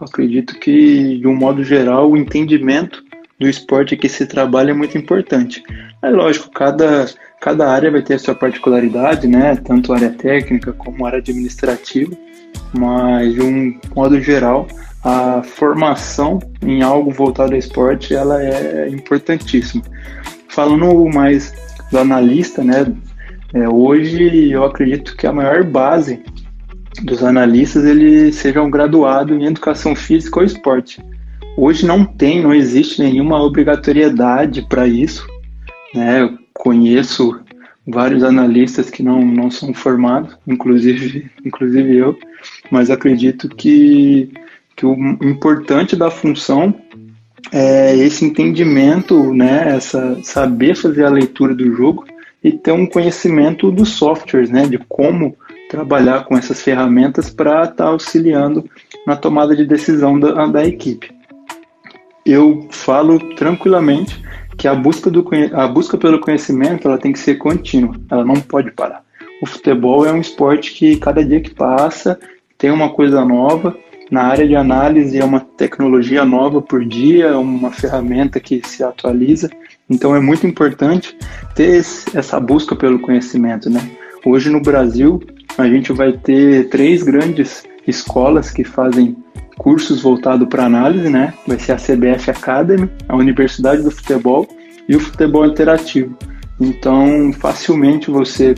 Eu 0.00 0.06
acredito 0.06 0.58
que, 0.58 1.18
de 1.18 1.26
um 1.26 1.34
modo 1.34 1.64
geral, 1.64 2.10
o 2.10 2.16
entendimento 2.16 3.02
do 3.38 3.48
esporte 3.48 3.96
que 3.96 4.08
se 4.08 4.26
trabalha 4.26 4.70
é 4.70 4.74
muito 4.74 4.96
importante. 4.96 5.62
É 6.00 6.10
lógico, 6.10 6.50
cada, 6.50 7.06
cada 7.40 7.70
área 7.70 7.90
vai 7.90 8.02
ter 8.02 8.14
a 8.14 8.18
sua 8.18 8.34
particularidade, 8.34 9.26
né? 9.26 9.56
Tanto 9.56 9.92
área 9.92 10.10
técnica 10.10 10.72
como 10.72 11.04
área 11.04 11.18
administrativa, 11.18 12.16
mas 12.72 13.34
de 13.34 13.42
um 13.42 13.78
modo 13.96 14.20
geral, 14.20 14.68
a 15.02 15.42
formação 15.42 16.38
em 16.62 16.82
algo 16.82 17.10
voltado 17.10 17.52
ao 17.52 17.58
esporte 17.58 18.14
ela 18.14 18.42
é 18.42 18.88
importantíssima. 18.88 19.82
Falando 20.48 21.04
mais 21.12 21.52
do 21.90 21.98
analista, 21.98 22.62
né? 22.62 22.92
É, 23.54 23.68
hoje 23.68 24.50
eu 24.50 24.64
acredito 24.64 25.16
que 25.16 25.26
a 25.26 25.32
maior 25.32 25.64
base 25.64 26.22
dos 27.02 27.22
analistas 27.22 27.84
eles 27.84 28.36
sejam 28.36 28.70
graduados 28.70 29.36
em 29.36 29.46
educação 29.46 29.96
física 29.96 30.38
ou 30.40 30.44
esporte. 30.44 31.02
Hoje 31.56 31.86
não 31.86 32.04
tem, 32.04 32.42
não 32.42 32.54
existe 32.54 33.02
nenhuma 33.02 33.42
obrigatoriedade 33.42 34.62
para 34.62 34.86
isso. 34.86 35.26
Né? 35.98 36.22
Eu 36.22 36.38
conheço 36.54 37.40
vários 37.84 38.22
analistas 38.22 38.88
que 38.88 39.02
não, 39.02 39.20
não 39.24 39.50
são 39.50 39.74
formados, 39.74 40.36
inclusive, 40.46 41.28
inclusive 41.44 41.96
eu, 41.96 42.16
mas 42.70 42.88
acredito 42.88 43.48
que, 43.48 44.30
que 44.76 44.86
o 44.86 44.94
importante 45.22 45.96
da 45.96 46.08
função 46.08 46.72
é 47.50 47.96
esse 47.96 48.24
entendimento, 48.24 49.32
né, 49.32 49.74
essa 49.74 50.18
saber 50.22 50.76
fazer 50.76 51.04
a 51.04 51.10
leitura 51.10 51.54
do 51.54 51.74
jogo 51.74 52.04
e 52.44 52.52
ter 52.52 52.72
um 52.72 52.86
conhecimento 52.86 53.72
dos 53.72 53.90
softwares, 53.90 54.50
né, 54.50 54.66
de 54.66 54.78
como 54.88 55.34
trabalhar 55.70 56.24
com 56.24 56.36
essas 56.36 56.62
ferramentas 56.62 57.30
para 57.30 57.62
estar 57.62 57.74
tá 57.74 57.86
auxiliando 57.86 58.68
na 59.06 59.16
tomada 59.16 59.56
de 59.56 59.64
decisão 59.64 60.20
da, 60.20 60.46
da 60.46 60.64
equipe. 60.64 61.10
Eu 62.24 62.68
falo 62.70 63.18
tranquilamente 63.34 64.22
que 64.58 64.66
a 64.66 64.74
busca, 64.74 65.08
do, 65.08 65.24
a 65.54 65.68
busca 65.68 65.96
pelo 65.96 66.18
conhecimento 66.18 66.88
ela 66.88 66.98
tem 66.98 67.12
que 67.12 67.18
ser 67.18 67.36
contínua, 67.36 67.94
ela 68.10 68.24
não 68.24 68.34
pode 68.34 68.72
parar. 68.72 69.02
O 69.40 69.46
futebol 69.46 70.04
é 70.04 70.12
um 70.12 70.20
esporte 70.20 70.72
que 70.72 70.96
cada 70.96 71.24
dia 71.24 71.40
que 71.40 71.54
passa 71.54 72.18
tem 72.58 72.70
uma 72.70 72.90
coisa 72.90 73.24
nova. 73.24 73.78
Na 74.10 74.22
área 74.22 74.48
de 74.48 74.56
análise 74.56 75.18
é 75.18 75.24
uma 75.24 75.38
tecnologia 75.38 76.24
nova 76.24 76.60
por 76.60 76.84
dia, 76.84 77.38
uma 77.38 77.70
ferramenta 77.70 78.40
que 78.40 78.60
se 78.66 78.82
atualiza. 78.82 79.48
Então 79.88 80.16
é 80.16 80.20
muito 80.20 80.46
importante 80.46 81.16
ter 81.54 81.84
essa 82.14 82.40
busca 82.40 82.74
pelo 82.74 82.98
conhecimento, 82.98 83.70
né? 83.70 83.80
Hoje 84.26 84.50
no 84.50 84.60
Brasil 84.60 85.22
a 85.56 85.68
gente 85.68 85.92
vai 85.92 86.12
ter 86.12 86.68
três 86.68 87.02
grandes 87.04 87.62
escolas 87.86 88.50
que 88.50 88.64
fazem 88.64 89.16
cursos 89.58 90.00
voltados 90.00 90.48
para 90.48 90.64
análise, 90.64 91.10
né? 91.10 91.34
Vai 91.46 91.58
ser 91.58 91.72
a 91.72 91.76
CBF 91.76 92.30
Academy, 92.30 92.88
a 93.08 93.16
Universidade 93.16 93.82
do 93.82 93.90
Futebol 93.90 94.48
e 94.88 94.96
o 94.96 95.00
Futebol 95.00 95.44
Interativo. 95.44 96.16
Então, 96.58 97.32
facilmente 97.34 98.10
você 98.10 98.54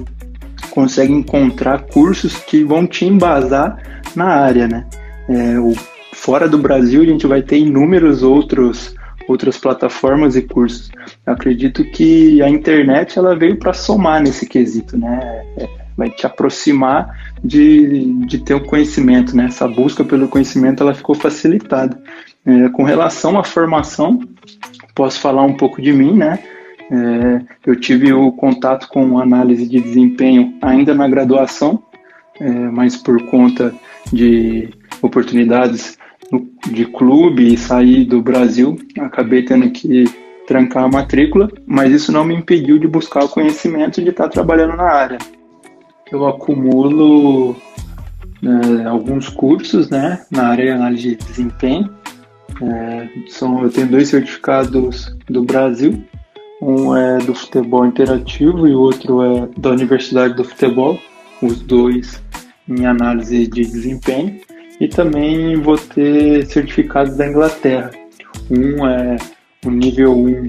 consegue 0.70 1.12
encontrar 1.12 1.86
cursos 1.86 2.36
que 2.36 2.62
vão 2.62 2.86
te 2.86 3.04
embasar 3.04 3.76
na 4.14 4.26
área, 4.26 4.68
né? 4.68 4.86
É, 5.28 5.58
o, 5.58 5.74
fora 6.12 6.48
do 6.48 6.58
Brasil, 6.58 7.02
a 7.02 7.06
gente 7.06 7.26
vai 7.26 7.42
ter 7.42 7.58
inúmeros 7.58 8.22
outros 8.22 8.94
outras 9.28 9.56
plataformas 9.58 10.34
e 10.34 10.42
cursos. 10.42 10.90
Eu 11.24 11.32
acredito 11.32 11.84
que 11.84 12.42
a 12.42 12.48
internet 12.48 13.16
ela 13.16 13.36
veio 13.36 13.56
para 13.56 13.72
somar 13.72 14.20
nesse 14.20 14.46
quesito, 14.46 14.98
né? 14.98 15.44
É, 15.56 15.68
vai 15.96 16.10
te 16.10 16.26
aproximar 16.26 17.29
de, 17.42 18.24
de 18.26 18.38
ter 18.38 18.54
o 18.54 18.64
conhecimento, 18.64 19.36
né? 19.36 19.46
Essa 19.46 19.66
busca 19.66 20.04
pelo 20.04 20.28
conhecimento 20.28 20.82
ela 20.82 20.94
ficou 20.94 21.14
facilitada. 21.14 22.00
É, 22.44 22.68
com 22.70 22.82
relação 22.82 23.38
à 23.38 23.44
formação, 23.44 24.20
posso 24.94 25.20
falar 25.20 25.42
um 25.42 25.54
pouco 25.54 25.80
de 25.80 25.92
mim, 25.92 26.14
né? 26.14 26.38
É, 26.90 27.42
eu 27.66 27.76
tive 27.76 28.12
o 28.12 28.32
contato 28.32 28.88
com 28.88 29.18
análise 29.18 29.66
de 29.66 29.80
desempenho 29.80 30.54
ainda 30.60 30.94
na 30.94 31.08
graduação, 31.08 31.82
é, 32.40 32.50
mas 32.50 32.96
por 32.96 33.22
conta 33.26 33.74
de 34.12 34.70
oportunidades 35.00 35.98
de 36.70 36.84
clube 36.84 37.54
e 37.54 37.56
sair 37.56 38.04
do 38.04 38.22
Brasil, 38.22 38.76
acabei 38.98 39.44
tendo 39.44 39.70
que 39.70 40.04
trancar 40.46 40.84
a 40.84 40.88
matrícula, 40.88 41.48
mas 41.66 41.92
isso 41.92 42.12
não 42.12 42.24
me 42.24 42.34
impediu 42.34 42.78
de 42.78 42.86
buscar 42.88 43.24
o 43.24 43.28
conhecimento 43.28 44.02
de 44.02 44.10
estar 44.10 44.28
trabalhando 44.28 44.76
na 44.76 44.90
área 44.90 45.18
eu 46.12 46.26
acumulo 46.26 47.56
é, 48.42 48.84
alguns 48.84 49.28
cursos 49.28 49.88
né, 49.90 50.24
na 50.30 50.48
área 50.48 50.64
de 50.64 50.70
análise 50.70 51.08
de 51.10 51.16
desempenho. 51.16 51.90
É, 52.62 53.08
são, 53.28 53.62
eu 53.62 53.70
tenho 53.70 53.88
dois 53.88 54.08
certificados 54.08 55.16
do 55.28 55.44
Brasil, 55.44 56.02
um 56.60 56.94
é 56.94 57.18
do 57.18 57.34
futebol 57.34 57.86
interativo 57.86 58.66
e 58.66 58.74
o 58.74 58.80
outro 58.80 59.22
é 59.22 59.48
da 59.56 59.70
Universidade 59.70 60.34
do 60.34 60.44
Futebol, 60.44 60.98
os 61.40 61.60
dois 61.60 62.22
em 62.68 62.84
análise 62.84 63.46
de 63.46 63.62
desempenho. 63.62 64.40
E 64.78 64.88
também 64.88 65.56
vou 65.56 65.78
ter 65.78 66.46
certificados 66.46 67.16
da 67.16 67.26
Inglaterra. 67.26 67.90
Um 68.50 68.86
é 68.86 69.16
o 69.64 69.70
nível 69.70 70.16
1 70.16 70.46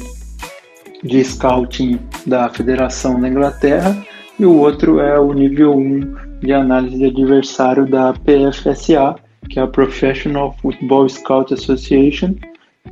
de 1.03 1.23
scouting 1.23 1.99
da 2.25 2.49
Federação 2.49 3.19
da 3.19 3.27
Inglaterra 3.27 3.95
e 4.41 4.45
o 4.45 4.57
outro 4.57 4.99
é 4.99 5.19
o 5.19 5.31
nível 5.33 5.77
1 5.77 6.39
de 6.39 6.51
análise 6.51 6.97
de 6.97 7.05
adversário 7.05 7.87
da 7.87 8.11
PFSA, 8.11 9.15
que 9.47 9.59
é 9.59 9.61
a 9.61 9.67
Professional 9.67 10.55
Football 10.59 11.07
Scout 11.09 11.53
Association, 11.53 12.33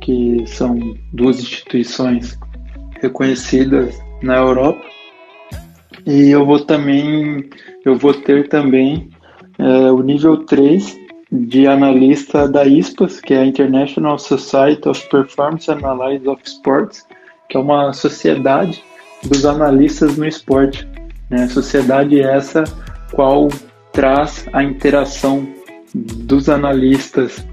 que 0.00 0.44
são 0.46 0.78
duas 1.12 1.40
instituições 1.40 2.38
reconhecidas 3.02 4.00
na 4.22 4.36
Europa. 4.36 4.80
E 6.06 6.30
eu 6.30 6.46
vou 6.46 6.60
também, 6.60 7.50
eu 7.84 7.96
vou 7.96 8.14
ter 8.14 8.48
também 8.48 9.10
é, 9.58 9.90
o 9.90 10.02
nível 10.02 10.44
3 10.44 10.96
de 11.32 11.66
analista 11.66 12.46
da 12.46 12.64
ISPAS, 12.64 13.20
que 13.20 13.34
é 13.34 13.38
a 13.38 13.44
International 13.44 14.20
Society 14.20 14.88
of 14.88 15.04
Performance 15.10 15.68
Analysis 15.68 16.28
of 16.28 16.40
Sports, 16.44 17.04
que 17.48 17.56
é 17.56 17.60
uma 17.60 17.92
sociedade 17.92 18.80
dos 19.24 19.44
analistas 19.44 20.16
no 20.16 20.24
esporte. 20.24 20.86
Né? 21.30 21.46
Sociedade 21.48 22.20
essa 22.20 22.64
qual 23.12 23.48
traz 23.92 24.46
a 24.52 24.62
interação 24.62 25.48
dos 25.94 26.48
analistas 26.48 27.44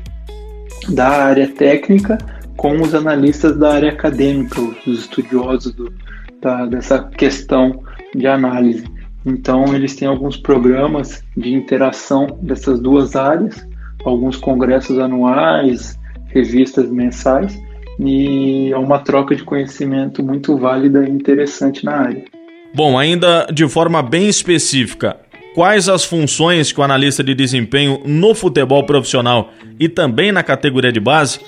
da 0.89 1.07
área 1.07 1.47
técnica 1.47 2.17
com 2.55 2.81
os 2.81 2.95
analistas 2.95 3.57
da 3.57 3.73
área 3.73 3.91
acadêmica, 3.91 4.59
os 4.59 4.99
estudiosos 4.99 5.73
do, 5.73 5.93
da, 6.41 6.65
dessa 6.65 7.03
questão 7.03 7.83
de 8.15 8.25
análise. 8.25 8.83
Então, 9.25 9.75
eles 9.75 9.95
têm 9.95 10.07
alguns 10.07 10.37
programas 10.37 11.23
de 11.35 11.53
interação 11.53 12.27
dessas 12.41 12.79
duas 12.79 13.15
áreas, 13.15 13.67
alguns 14.05 14.37
congressos 14.37 14.97
anuais, 14.97 15.99
revistas 16.27 16.89
mensais, 16.89 17.59
e 17.99 18.71
é 18.71 18.77
uma 18.77 18.99
troca 18.99 19.35
de 19.35 19.43
conhecimento 19.43 20.23
muito 20.23 20.57
válida 20.57 21.05
e 21.05 21.11
interessante 21.11 21.83
na 21.83 21.97
área. 21.97 22.36
Bom, 22.73 22.97
ainda 22.97 23.47
de 23.51 23.67
forma 23.67 24.01
bem 24.01 24.27
específica, 24.27 25.17
quais 25.55 25.89
as 25.89 26.05
funções 26.05 26.71
que 26.71 26.79
o 26.79 26.83
analista 26.83 27.23
de 27.23 27.33
desempenho 27.33 28.01
no 28.05 28.35
futebol 28.35 28.85
profissional 28.85 29.51
e 29.79 29.89
também 29.89 30.31
na 30.31 30.43
categoria 30.43 30.91
de 30.91 30.99
base 30.99 31.39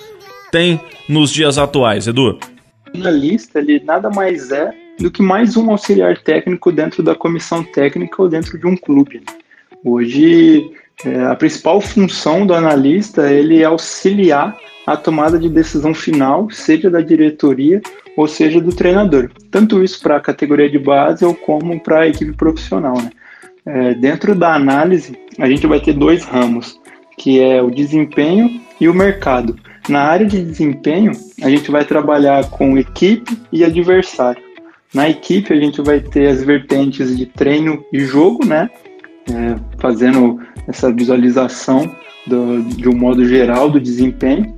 tem 0.52 0.80
nos 1.08 1.32
dias 1.32 1.58
atuais, 1.58 2.08
Edu? 2.08 2.40
O 2.94 2.98
analista, 2.98 3.60
ele 3.60 3.80
nada 3.86 4.10
mais 4.10 4.52
é 4.52 4.74
do 5.00 5.12
que 5.12 5.22
mais 5.22 5.56
um 5.56 5.70
auxiliar 5.72 6.18
técnico 6.18 6.72
dentro 6.72 7.02
da 7.02 7.16
comissão 7.16 7.64
técnica 7.64 8.22
ou 8.22 8.28
dentro 8.28 8.58
de 8.58 8.68
um 8.68 8.76
clube. 8.76 9.22
Hoje, 9.86 10.72
é, 11.06 11.24
a 11.26 11.36
principal 11.36 11.80
função 11.80 12.46
do 12.46 12.54
analista 12.54 13.32
ele 13.32 13.62
é 13.62 13.66
auxiliar 13.66 14.58
a 14.90 14.98
tomada 14.98 15.38
de 15.38 15.48
decisão 15.48 15.94
final, 15.94 16.50
seja 16.50 16.90
da 16.90 17.00
diretoria 17.00 17.80
ou 18.18 18.28
seja 18.28 18.60
do 18.60 18.72
treinador. 18.72 19.30
Tanto 19.52 19.84
isso 19.84 20.02
para 20.02 20.18
a 20.18 20.20
categoria 20.20 20.68
de 20.68 20.80
base 20.80 21.24
ou 21.24 21.36
como 21.36 21.80
para 21.80 22.02
a 22.02 22.08
equipe 22.08 22.34
profissional. 22.34 22.96
Né? 23.00 23.12
É, 23.66 23.94
dentro 23.94 24.34
da 24.34 24.56
análise, 24.56 25.16
a 25.38 25.48
gente 25.48 25.68
vai 25.68 25.80
ter 25.80 25.94
dois 25.94 26.26
ramos, 26.26 26.80
que 27.20 27.40
é 27.40 27.62
o 27.62 27.70
desempenho 27.70 28.50
e 28.82 28.90
o 28.90 28.94
mercado. 28.94 29.56
Na 29.88 30.02
área 30.02 30.26
de 30.26 30.44
desempenho, 30.44 31.12
a 31.42 31.50
gente 31.50 31.70
vai 31.70 31.86
trabalhar 31.86 32.50
com 32.50 32.76
equipe 32.76 33.38
e 33.52 33.64
adversário. 33.64 34.42
Na 34.92 35.08
equipe, 35.08 35.54
a 35.54 35.56
gente 35.56 35.82
vai 35.84 36.00
ter 36.00 36.30
as 36.30 36.44
vertentes 36.44 37.16
de 37.16 37.28
treino 37.28 37.86
e 37.94 38.00
jogo, 38.00 38.44
né? 38.44 38.72
É, 39.30 39.56
fazendo 39.78 40.40
essa 40.68 40.92
visualização 40.92 41.96
do, 42.26 42.64
de 42.64 42.90
um 42.90 42.96
modo 42.96 43.24
geral 43.28 43.70
do 43.70 43.80
desempenho. 43.80 44.56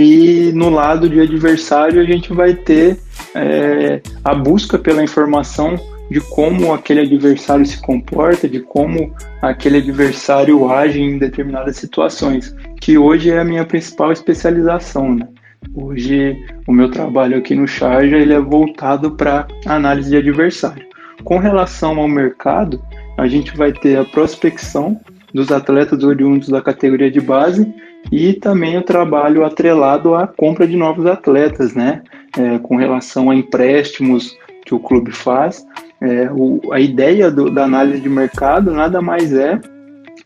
E 0.00 0.52
no 0.54 0.70
lado 0.70 1.08
de 1.08 1.20
adversário, 1.20 2.00
a 2.00 2.04
gente 2.04 2.32
vai 2.32 2.54
ter 2.54 2.96
é, 3.34 4.00
a 4.22 4.32
busca 4.32 4.78
pela 4.78 5.02
informação 5.02 5.74
de 6.08 6.20
como 6.20 6.72
aquele 6.72 7.00
adversário 7.00 7.66
se 7.66 7.82
comporta, 7.82 8.48
de 8.48 8.60
como 8.60 9.12
aquele 9.42 9.78
adversário 9.78 10.70
age 10.70 11.00
em 11.00 11.18
determinadas 11.18 11.78
situações, 11.78 12.54
que 12.80 12.96
hoje 12.96 13.32
é 13.32 13.40
a 13.40 13.44
minha 13.44 13.64
principal 13.64 14.12
especialização. 14.12 15.16
Né? 15.16 15.26
Hoje, 15.74 16.46
o 16.68 16.72
meu 16.72 16.92
trabalho 16.92 17.36
aqui 17.36 17.56
no 17.56 17.66
Charge 17.66 18.14
ele 18.14 18.32
é 18.32 18.40
voltado 18.40 19.16
para 19.16 19.48
análise 19.66 20.10
de 20.10 20.16
adversário. 20.16 20.86
Com 21.24 21.38
relação 21.38 21.98
ao 21.98 22.06
mercado, 22.06 22.80
a 23.16 23.26
gente 23.26 23.56
vai 23.56 23.72
ter 23.72 23.98
a 23.98 24.04
prospecção 24.04 24.96
dos 25.34 25.50
atletas 25.50 26.04
oriundos 26.04 26.50
da 26.50 26.62
categoria 26.62 27.10
de 27.10 27.20
base 27.20 27.66
e 28.10 28.32
também 28.34 28.76
o 28.76 28.82
trabalho 28.82 29.44
atrelado 29.44 30.14
à 30.14 30.26
compra 30.26 30.66
de 30.66 30.76
novos 30.76 31.06
atletas, 31.06 31.74
né? 31.74 32.02
É, 32.36 32.58
com 32.58 32.76
relação 32.76 33.30
a 33.30 33.34
empréstimos 33.34 34.36
que 34.64 34.74
o 34.74 34.78
clube 34.78 35.12
faz. 35.12 35.66
É, 36.00 36.30
o, 36.30 36.60
a 36.72 36.78
ideia 36.78 37.30
do, 37.30 37.50
da 37.50 37.64
análise 37.64 38.00
de 38.00 38.08
mercado 38.08 38.70
nada 38.70 39.02
mais 39.02 39.32
é 39.32 39.60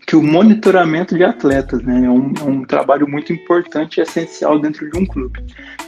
que 0.07 0.17
o 0.17 0.23
monitoramento 0.23 1.17
de 1.17 1.25
atletas, 1.25 1.83
né? 1.83 2.05
É 2.05 2.11
um, 2.11 2.35
é 2.41 2.45
um 2.45 2.65
trabalho 2.65 3.09
muito 3.09 3.33
importante 3.33 3.99
e 3.99 4.03
essencial 4.03 4.59
dentro 4.59 4.91
de 4.91 4.99
um 4.99 5.07
clube. 5.07 5.41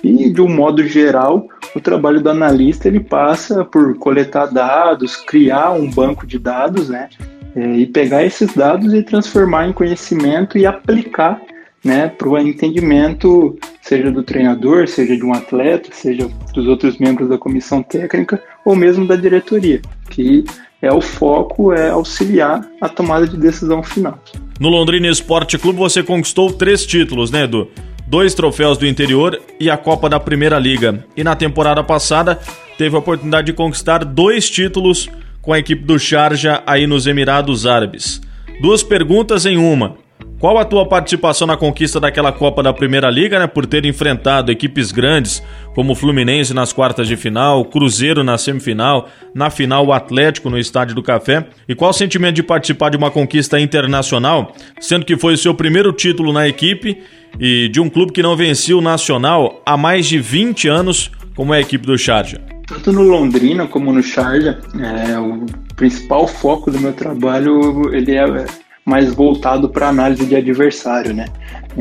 E, 0.03 0.31
de 0.31 0.41
um 0.41 0.49
modo 0.49 0.87
geral, 0.87 1.49
o 1.75 1.81
trabalho 1.81 2.21
do 2.21 2.31
analista 2.31 2.89
ele 2.89 3.01
passa 3.01 3.65
por 3.65 3.97
coletar 3.99 4.47
dados, 4.47 5.17
criar 5.17 5.73
um 5.73 5.91
banco 5.91 6.27
de 6.27 6.39
dados, 6.39 6.89
né? 6.89 7.09
É, 7.55 7.77
e 7.77 7.87
pegar 7.87 8.25
esses 8.25 8.53
dados 8.55 8.93
e 8.95 9.03
transformar 9.03 9.69
em 9.69 9.73
conhecimento 9.73 10.59
e 10.59 10.67
aplicar 10.67 11.41
né, 11.85 12.09
para 12.09 12.29
o 12.29 12.39
entendimento, 12.39 13.59
seja 13.83 14.11
do 14.11 14.23
treinador, 14.23 14.89
seja 14.89 15.17
de 15.17 15.25
um 15.25 15.35
atleta, 15.35 15.91
seja 15.93 16.29
dos 16.55 16.67
outros 16.67 16.97
membros 16.99 17.29
da 17.29 17.37
comissão 17.37 17.83
técnica 17.83 18.43
ou 18.65 18.75
mesmo 18.75 19.07
da 19.07 19.17
diretoria, 19.17 19.83
que 20.09 20.45
é 20.81 20.93
o 20.93 21.01
foco, 21.01 21.73
é 21.73 21.91
auxiliar 21.91 22.67
a 22.81 22.89
tomada 22.89 23.27
de 23.27 23.37
decisão 23.37 23.83
final. 23.83 24.19
No 24.59 24.69
Londrina 24.69 25.09
Esporte 25.09 25.59
Clube 25.59 25.79
você 25.79 26.03
conquistou 26.03 26.53
três 26.53 26.87
títulos, 26.87 27.31
né, 27.31 27.45
Edu? 27.45 27.69
Dois 28.07 28.35
troféus 28.35 28.79
do 28.79 28.87
interior 28.87 29.41
e 29.59 29.71
a 29.71 29.77
Copa 29.77 30.09
da 30.09 30.21
Primeira 30.21 30.59
Liga. 30.59 31.05
E 31.17 31.25
na 31.25 31.35
temporada 31.35 31.83
passada 31.83 32.39
teve 32.77 32.95
a 32.95 32.99
oportunidade 32.99 33.47
de 33.47 33.53
conquistar 33.53 34.05
dois 34.05 34.49
títulos 34.49 35.09
com 35.41 35.53
a 35.53 35.59
equipe 35.59 35.85
do 35.85 35.99
Sharjah 35.99 36.63
aí 36.67 36.87
nos 36.87 37.07
Emirados 37.07 37.67
Árabes. 37.67 38.21
Duas 38.61 38.83
perguntas 38.83 39.47
em 39.47 39.57
uma. 39.57 39.97
Qual 40.39 40.59
a 40.59 40.65
tua 40.65 40.87
participação 40.87 41.47
na 41.47 41.57
conquista 41.57 41.99
daquela 41.99 42.33
Copa 42.33 42.63
da 42.63 42.73
Primeira 42.73 43.09
Liga, 43.09 43.39
né, 43.39 43.47
por 43.47 43.65
ter 43.67 43.87
enfrentado 43.87 44.53
equipes 44.53 44.93
grandes 44.93 45.43
como 45.75 45.93
o 45.93 45.95
Fluminense 45.95 46.53
nas 46.53 46.73
quartas 46.73 47.09
de 47.09 47.17
final, 47.17 47.61
o 47.61 47.65
Cruzeiro 47.65 48.23
na 48.23 48.37
semifinal, 48.37 49.09
na 49.35 49.49
final 49.49 49.87
o 49.87 49.93
Atlético 49.93 50.51
no 50.51 50.59
Estádio 50.59 50.95
do 50.95 51.03
Café? 51.03 51.47
E 51.69 51.75
qual 51.75 51.91
o 51.91 51.95
sentimento 51.95 52.35
de 52.35 52.43
participar 52.43 52.91
de 52.91 52.97
uma 52.97 53.11
conquista 53.11 53.59
internacional, 53.59 54.53
sendo 54.81 55.07
que 55.07 55.17
foi 55.17 55.35
o 55.35 55.39
seu 55.39 55.55
primeiro 55.55 55.93
título 55.93 56.33
na 56.33 56.47
equipe 56.47 57.03
e 57.41 57.69
de 57.69 57.81
um 57.81 57.89
clube 57.89 58.13
que 58.13 58.23
não 58.23 58.37
vencia 58.37 58.77
o 58.77 58.83
Nacional 58.83 59.63
há 59.65 59.77
mais 59.77 60.07
de 60.07 60.19
20 60.19 60.69
anos, 60.69 61.11
como 61.35 61.55
é 61.55 61.59
a 61.59 61.61
equipe 61.61 61.87
do 61.87 61.97
Charja? 61.97 62.41
Tanto 62.67 62.93
no 62.93 63.03
Londrina 63.03 63.67
como 63.67 63.93
no 63.93 64.03
Charja, 64.03 64.59
é, 64.79 65.19
o 65.19 65.45
principal 65.77 66.27
foco 66.27 66.71
do 66.71 66.81
meu 66.81 66.93
trabalho 66.93 67.95
ele 67.95 68.13
é 68.13 68.47
mais 68.85 69.13
voltado 69.15 69.69
para 69.69 69.89
análise 69.89 70.27
de 70.27 70.37
adversário, 70.37 71.15
né? 71.15 71.27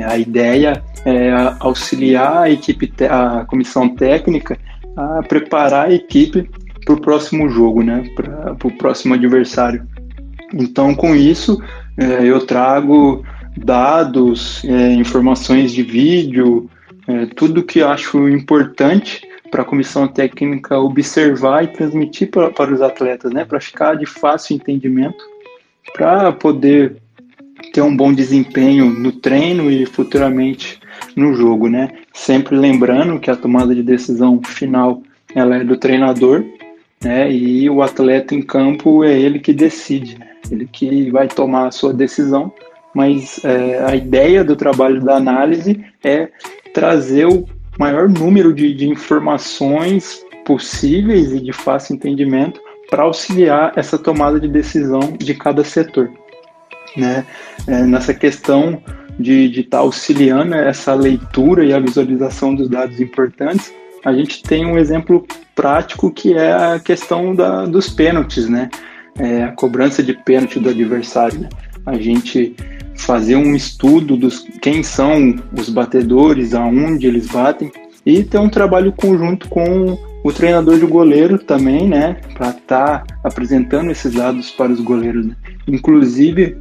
A 0.05 0.17
ideia 0.17 0.81
é 1.05 1.31
auxiliar 1.59 2.43
a 2.43 2.49
equipe, 2.49 2.91
a 3.09 3.45
comissão 3.45 3.89
técnica 3.89 4.57
a 4.95 5.21
preparar 5.23 5.87
a 5.87 5.93
equipe 5.93 6.49
para 6.85 6.95
o 6.95 7.01
próximo 7.01 7.49
jogo, 7.49 7.83
né? 7.83 8.09
Para 8.15 8.55
o 8.63 8.71
próximo 8.77 9.13
adversário. 9.13 9.85
Então, 10.53 10.95
com 10.95 11.15
isso, 11.15 11.61
é, 11.97 12.25
eu 12.25 12.45
trago 12.45 13.23
dados, 13.57 14.63
é, 14.65 14.93
informações 14.93 15.71
de 15.71 15.83
vídeo, 15.83 16.69
é, 17.07 17.25
tudo 17.35 17.63
que 17.63 17.81
acho 17.81 18.29
importante 18.29 19.21
para 19.51 19.61
a 19.61 19.65
comissão 19.65 20.07
técnica 20.07 20.79
observar 20.79 21.63
e 21.63 21.67
transmitir 21.67 22.31
para 22.31 22.73
os 22.73 22.81
atletas, 22.81 23.31
né? 23.31 23.45
Para 23.45 23.59
ficar 23.59 23.95
de 23.95 24.05
fácil 24.05 24.55
entendimento 24.55 25.32
para 25.93 26.31
poder 26.31 26.97
ter 27.73 27.81
um 27.81 27.95
bom 27.95 28.13
desempenho 28.13 28.89
no 28.89 29.11
treino 29.11 29.69
e 29.69 29.85
futuramente 29.85 30.79
no 31.15 31.33
jogo, 31.33 31.69
né? 31.69 31.89
Sempre 32.13 32.55
lembrando 32.55 33.19
que 33.19 33.31
a 33.31 33.35
tomada 33.35 33.73
de 33.73 33.83
decisão 33.83 34.41
final 34.43 35.01
ela 35.35 35.57
é 35.57 35.63
do 35.63 35.77
treinador, 35.77 36.43
né? 37.03 37.31
E 37.31 37.69
o 37.69 37.81
atleta 37.81 38.35
em 38.35 38.41
campo 38.41 39.03
é 39.03 39.17
ele 39.17 39.39
que 39.39 39.53
decide, 39.53 40.17
né? 40.17 40.29
ele 40.51 40.67
que 40.71 41.09
vai 41.09 41.27
tomar 41.27 41.67
a 41.67 41.71
sua 41.71 41.93
decisão. 41.93 42.53
Mas 42.93 43.43
é, 43.43 43.83
a 43.83 43.95
ideia 43.95 44.43
do 44.43 44.55
trabalho 44.55 45.01
da 45.01 45.15
análise 45.15 45.83
é 46.03 46.29
trazer 46.73 47.25
o 47.25 47.45
maior 47.79 48.07
número 48.07 48.53
de, 48.53 48.71
de 48.73 48.87
informações 48.87 50.23
possíveis 50.45 51.31
e 51.31 51.39
de 51.39 51.51
fácil 51.51 51.95
entendimento 51.95 52.61
para 52.93 53.05
auxiliar 53.05 53.73
essa 53.75 53.97
tomada 53.97 54.39
de 54.39 54.47
decisão 54.47 54.99
de 55.17 55.33
cada 55.33 55.63
setor. 55.63 56.11
Né? 56.95 57.25
É, 57.65 57.81
nessa 57.81 58.13
questão 58.13 58.83
de 59.19 59.45
estar 59.61 59.77
tá 59.77 59.79
auxiliando 59.79 60.53
essa 60.53 60.93
leitura 60.93 61.65
e 61.65 61.73
a 61.73 61.79
visualização 61.79 62.53
dos 62.53 62.69
dados 62.69 63.01
importantes, 63.01 63.73
a 64.05 64.13
gente 64.13 64.43
tem 64.43 64.63
um 64.63 64.77
exemplo 64.77 65.25
prático 65.55 66.11
que 66.11 66.35
é 66.35 66.53
a 66.53 66.79
questão 66.79 67.33
da, 67.33 67.65
dos 67.65 67.89
pênaltis, 67.89 68.47
né? 68.47 68.69
É, 69.17 69.45
a 69.45 69.51
cobrança 69.53 70.03
de 70.03 70.13
pênalti 70.13 70.59
do 70.59 70.69
adversário. 70.69 71.39
Né? 71.39 71.49
A 71.87 71.95
gente 71.97 72.55
fazer 72.95 73.37
um 73.37 73.55
estudo 73.55 74.15
dos 74.15 74.41
quem 74.61 74.83
são 74.83 75.33
os 75.57 75.67
batedores, 75.67 76.53
aonde 76.53 77.07
eles 77.07 77.25
batem 77.25 77.71
e 78.05 78.23
ter 78.23 78.37
um 78.37 78.49
trabalho 78.49 78.91
conjunto 78.91 79.49
com 79.49 79.97
o 80.23 80.31
treinador 80.31 80.79
de 80.79 80.85
goleiro 80.85 81.37
também, 81.37 81.87
né, 81.87 82.15
para 82.35 82.49
estar 82.49 83.03
tá 83.03 83.17
apresentando 83.23 83.91
esses 83.91 84.13
dados 84.13 84.51
para 84.51 84.71
os 84.71 84.79
goleiros. 84.79 85.25
Né? 85.25 85.35
Inclusive, 85.67 86.55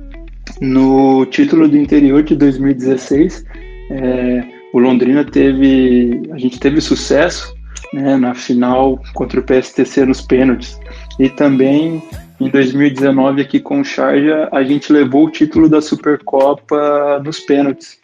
no 0.61 1.25
título 1.27 1.69
do 1.69 1.77
interior 1.77 2.23
de 2.23 2.35
2016, 2.35 3.45
é, 3.91 4.45
o 4.73 4.79
Londrina 4.79 5.25
teve, 5.25 6.23
a 6.33 6.39
gente 6.39 6.59
teve 6.59 6.81
sucesso 6.81 7.55
né, 7.93 8.17
na 8.17 8.35
final 8.35 9.01
contra 9.15 9.39
o 9.39 9.43
PSTC 9.43 10.07
nos 10.07 10.21
pênaltis 10.23 10.79
e 11.19 11.29
também 11.29 12.03
em 12.41 12.49
2019 12.49 13.43
aqui 13.43 13.61
com 13.61 13.81
o 13.81 13.85
Charja 13.85 14.49
a 14.51 14.63
gente 14.65 14.93
levou 14.93 15.27
o 15.27 15.31
título 15.31 15.69
da 15.69 15.81
Supercopa 15.81 17.21
nos 17.25 17.39
pênaltis. 17.41 18.01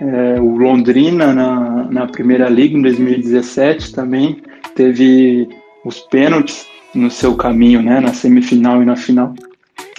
É, 0.00 0.40
o 0.40 0.56
Londrina 0.56 1.32
na, 1.32 1.84
na 1.90 2.06
Primeira 2.06 2.48
Liga 2.48 2.76
em 2.76 2.82
2017 2.82 3.92
também 3.92 4.42
teve 4.80 5.46
os 5.84 6.00
pênaltis 6.00 6.66
no 6.94 7.10
seu 7.10 7.36
caminho, 7.36 7.82
né, 7.82 8.00
na 8.00 8.14
semifinal 8.14 8.82
e 8.82 8.86
na 8.86 8.96
final. 8.96 9.34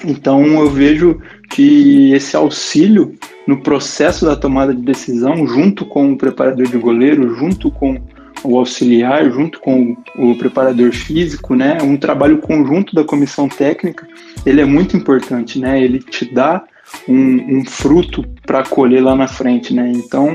Então 0.04 0.44
eu 0.60 0.72
vejo 0.72 1.22
que 1.52 2.12
esse 2.13 2.36
auxílio 2.36 3.15
no 3.48 3.62
processo 3.62 4.26
da 4.26 4.36
tomada 4.36 4.74
de 4.74 4.82
decisão, 4.82 5.46
junto 5.46 5.86
com 5.86 6.12
o 6.12 6.17
preparador 6.17 6.65
de 6.65 6.78
goleiro, 6.78 7.36
junto 7.36 7.70
com 7.70 8.02
o 8.44 8.58
auxiliar, 8.58 9.30
junto 9.30 9.60
com 9.60 9.96
o 10.15 10.36
preparador 10.36 10.91
físico, 10.91 11.54
né, 11.54 11.78
um 11.84 11.96
trabalho 11.96 12.39
conjunto 12.39 12.96
da 12.96 13.04
comissão 13.04 13.48
técnica, 13.48 14.08
ele 14.44 14.62
é 14.62 14.65
muito 14.65 14.98
importante, 14.98 15.60
né, 15.60 15.80
ele 15.80 16.00
te 16.00 16.26
dá 16.34 16.63
um, 17.08 17.60
um 17.60 17.65
fruto 17.65 18.26
para 18.48 18.63
colher 18.63 19.04
lá 19.04 19.15
na 19.15 19.28
frente, 19.28 19.76
né, 19.76 19.91
então 19.94 20.34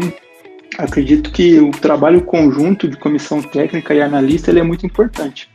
acredito 0.79 1.31
que 1.31 1.59
o 1.59 1.71
trabalho 1.71 2.23
conjunto 2.23 2.89
de 2.89 2.97
comissão 2.97 3.43
técnica 3.43 3.95
e 3.95 4.01
analista 4.01 4.51
ele 4.51 4.61
é 4.61 4.63
muito 4.63 4.87
importante. 4.87 5.49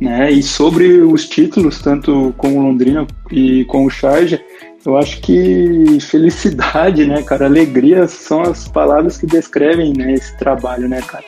Né? 0.00 0.32
E 0.32 0.42
sobre 0.42 1.00
os 1.00 1.28
títulos, 1.28 1.80
tanto 1.80 2.34
com 2.36 2.58
o 2.58 2.62
Londrina 2.62 3.06
e 3.30 3.64
com 3.66 3.84
o 3.84 3.90
Charge, 3.90 4.40
eu 4.84 4.96
acho 4.96 5.20
que 5.20 5.98
felicidade, 6.00 7.06
né, 7.06 7.22
cara, 7.22 7.46
alegria 7.46 8.08
são 8.08 8.42
as 8.42 8.66
palavras 8.66 9.16
que 9.16 9.26
descrevem 9.26 9.92
né, 9.96 10.12
esse 10.14 10.36
trabalho, 10.36 10.88
né, 10.88 11.00
cara. 11.02 11.24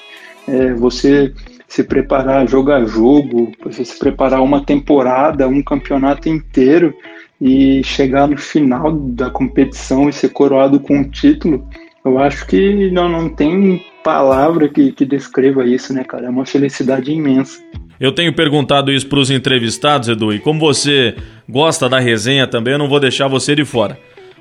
É, 0.48 0.74
você 0.74 1.32
se 1.68 1.84
preparar 1.84 2.48
jogo 2.48 2.72
a 2.72 2.84
jogo, 2.84 3.52
você 3.62 3.84
se 3.84 3.98
preparar 3.98 4.42
uma 4.42 4.64
temporada, 4.64 5.48
um 5.48 5.62
campeonato 5.62 6.28
inteiro 6.28 6.94
e 7.40 7.82
chegar 7.84 8.26
no 8.28 8.36
final 8.36 8.92
da 8.92 9.30
competição 9.30 10.08
e 10.08 10.12
ser 10.12 10.30
coroado 10.30 10.78
com 10.80 10.96
um 10.98 11.08
título, 11.08 11.68
eu 12.04 12.18
acho 12.18 12.46
que 12.46 12.90
não, 12.90 13.08
não 13.08 13.28
tem 13.28 13.82
palavra 14.04 14.68
que, 14.68 14.92
que 14.92 15.06
descreva 15.06 15.64
isso, 15.64 15.94
né, 15.94 16.04
cara? 16.04 16.26
É 16.26 16.30
uma 16.30 16.44
felicidade 16.44 17.10
imensa. 17.10 17.58
Eu 17.98 18.12
tenho 18.12 18.34
perguntado 18.34 18.92
isso 18.92 19.06
para 19.06 19.18
os 19.18 19.30
entrevistados, 19.30 20.08
Edu, 20.08 20.32
e 20.32 20.38
como 20.38 20.60
você 20.60 21.14
gosta 21.48 21.88
da 21.88 21.98
resenha 21.98 22.46
também, 22.46 22.72
eu 22.74 22.78
não 22.78 22.88
vou 22.88 23.00
deixar 23.00 23.28
você 23.28 23.54
de 23.54 23.64
fora. 23.64 23.98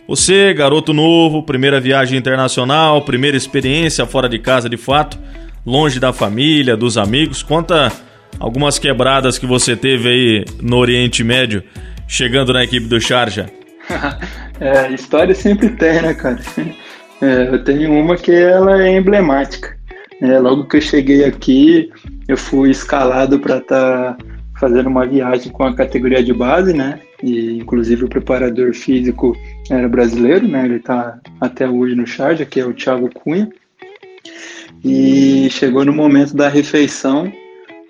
Você, 0.07 0.53
garoto 0.53 0.91
novo, 0.91 1.43
primeira 1.43 1.79
viagem 1.79 2.17
internacional, 2.17 3.01
primeira 3.03 3.37
experiência 3.37 4.05
fora 4.05 4.27
de 4.27 4.37
casa 4.37 4.67
de 4.67 4.75
fato, 4.75 5.17
longe 5.65 5.99
da 5.99 6.11
família, 6.11 6.75
dos 6.75 6.97
amigos, 6.97 7.41
conta 7.41 7.89
algumas 8.37 8.77
quebradas 8.77 9.37
que 9.37 9.45
você 9.45 9.77
teve 9.77 10.09
aí 10.09 10.45
no 10.61 10.77
Oriente 10.77 11.23
Médio, 11.23 11.63
chegando 12.05 12.51
na 12.51 12.65
equipe 12.65 12.87
do 12.87 12.99
Sharjah. 12.99 13.49
é, 14.59 14.91
história 14.91 15.33
sempre 15.33 15.69
tem, 15.69 16.01
né, 16.01 16.13
cara? 16.13 16.39
É, 17.23 17.47
eu 17.53 17.63
tenho 17.63 17.93
uma 17.93 18.17
que 18.17 18.31
ela 18.31 18.83
é 18.83 18.97
emblemática. 18.97 19.77
É, 20.21 20.39
logo 20.39 20.65
que 20.65 20.77
eu 20.77 20.81
cheguei 20.81 21.25
aqui, 21.25 21.89
eu 22.27 22.37
fui 22.37 22.69
escalado 22.69 23.39
para 23.39 23.57
estar 23.57 24.13
tá 24.13 24.17
fazendo 24.59 24.87
uma 24.87 25.05
viagem 25.05 25.51
com 25.51 25.63
a 25.63 25.75
categoria 25.75 26.23
de 26.23 26.33
base, 26.33 26.73
né? 26.73 26.99
e 27.23 27.57
inclusive 27.57 28.03
o 28.03 28.09
preparador 28.09 28.73
físico 28.73 29.35
era 29.69 29.87
brasileiro, 29.87 30.45
né? 30.45 30.65
Ele 30.65 30.75
está 30.75 31.17
até 31.39 31.67
hoje 31.67 31.95
no 31.95 32.05
Charge, 32.05 32.45
que 32.45 32.59
é 32.59 32.65
o 32.65 32.73
Thiago 32.73 33.09
Cunha. 33.09 33.49
E 34.83 35.47
chegou 35.49 35.85
no 35.85 35.93
momento 35.93 36.35
da 36.35 36.49
refeição, 36.49 37.31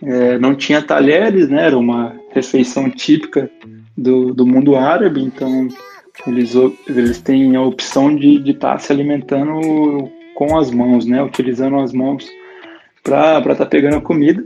é, 0.03 0.37
não 0.37 0.53
tinha 0.53 0.83
talheres, 0.83 1.49
né? 1.49 1.65
Era 1.65 1.77
uma 1.77 2.15
refeição 2.31 2.91
típica 2.91 3.49
do, 3.97 4.35
do 4.35 4.45
mundo 4.45 4.75
árabe, 4.75 5.23
então 5.23 5.67
eles, 6.27 6.53
eles 6.87 7.21
têm 7.21 7.55
a 7.55 7.61
opção 7.61 8.15
de 8.15 8.37
estar 8.49 8.73
tá 8.73 8.79
se 8.79 8.91
alimentando 8.91 10.09
com 10.35 10.57
as 10.57 10.71
mãos, 10.71 11.05
né? 11.05 11.21
Utilizando 11.21 11.77
as 11.77 11.91
mãos 11.91 12.27
para 13.03 13.39
estar 13.39 13.55
tá 13.55 13.65
pegando 13.65 13.97
a 13.97 14.01
comida. 14.01 14.45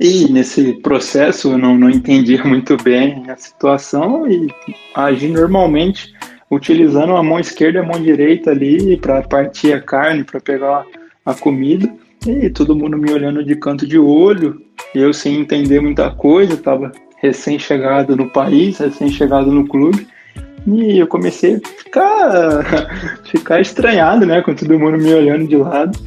E 0.00 0.30
nesse 0.32 0.74
processo 0.80 1.52
eu 1.52 1.58
não, 1.58 1.76
não 1.76 1.90
entendia 1.90 2.42
muito 2.44 2.76
bem 2.82 3.30
a 3.30 3.36
situação 3.36 4.26
e 4.26 4.48
agi 4.94 5.28
normalmente 5.28 6.12
utilizando 6.50 7.16
a 7.16 7.22
mão 7.22 7.40
esquerda 7.40 7.78
e 7.78 7.82
a 7.82 7.86
mão 7.86 8.00
direita 8.00 8.50
ali 8.50 8.96
para 8.96 9.22
partir 9.22 9.72
a 9.72 9.80
carne, 9.80 10.24
para 10.24 10.40
pegar 10.40 10.84
a 11.24 11.34
comida. 11.34 11.90
E 12.26 12.50
todo 12.50 12.76
mundo 12.76 12.98
me 12.98 13.10
olhando 13.10 13.42
de 13.44 13.56
canto 13.56 13.86
de 13.86 13.98
olho, 13.98 14.60
eu 14.94 15.12
sem 15.12 15.40
entender 15.40 15.80
muita 15.80 16.10
coisa, 16.10 16.54
estava 16.54 16.92
recém-chegado 17.16 18.16
no 18.16 18.28
país, 18.28 18.78
recém-chegado 18.78 19.50
no 19.50 19.66
clube. 19.66 20.06
E 20.66 20.98
eu 20.98 21.06
comecei 21.06 21.56
a 21.56 21.68
ficar, 21.68 23.20
ficar 23.24 23.60
estranhado, 23.60 24.24
né, 24.26 24.40
com 24.42 24.54
todo 24.54 24.78
mundo 24.78 24.98
me 24.98 25.12
olhando 25.12 25.46
de 25.46 25.56
lado. 25.56 25.98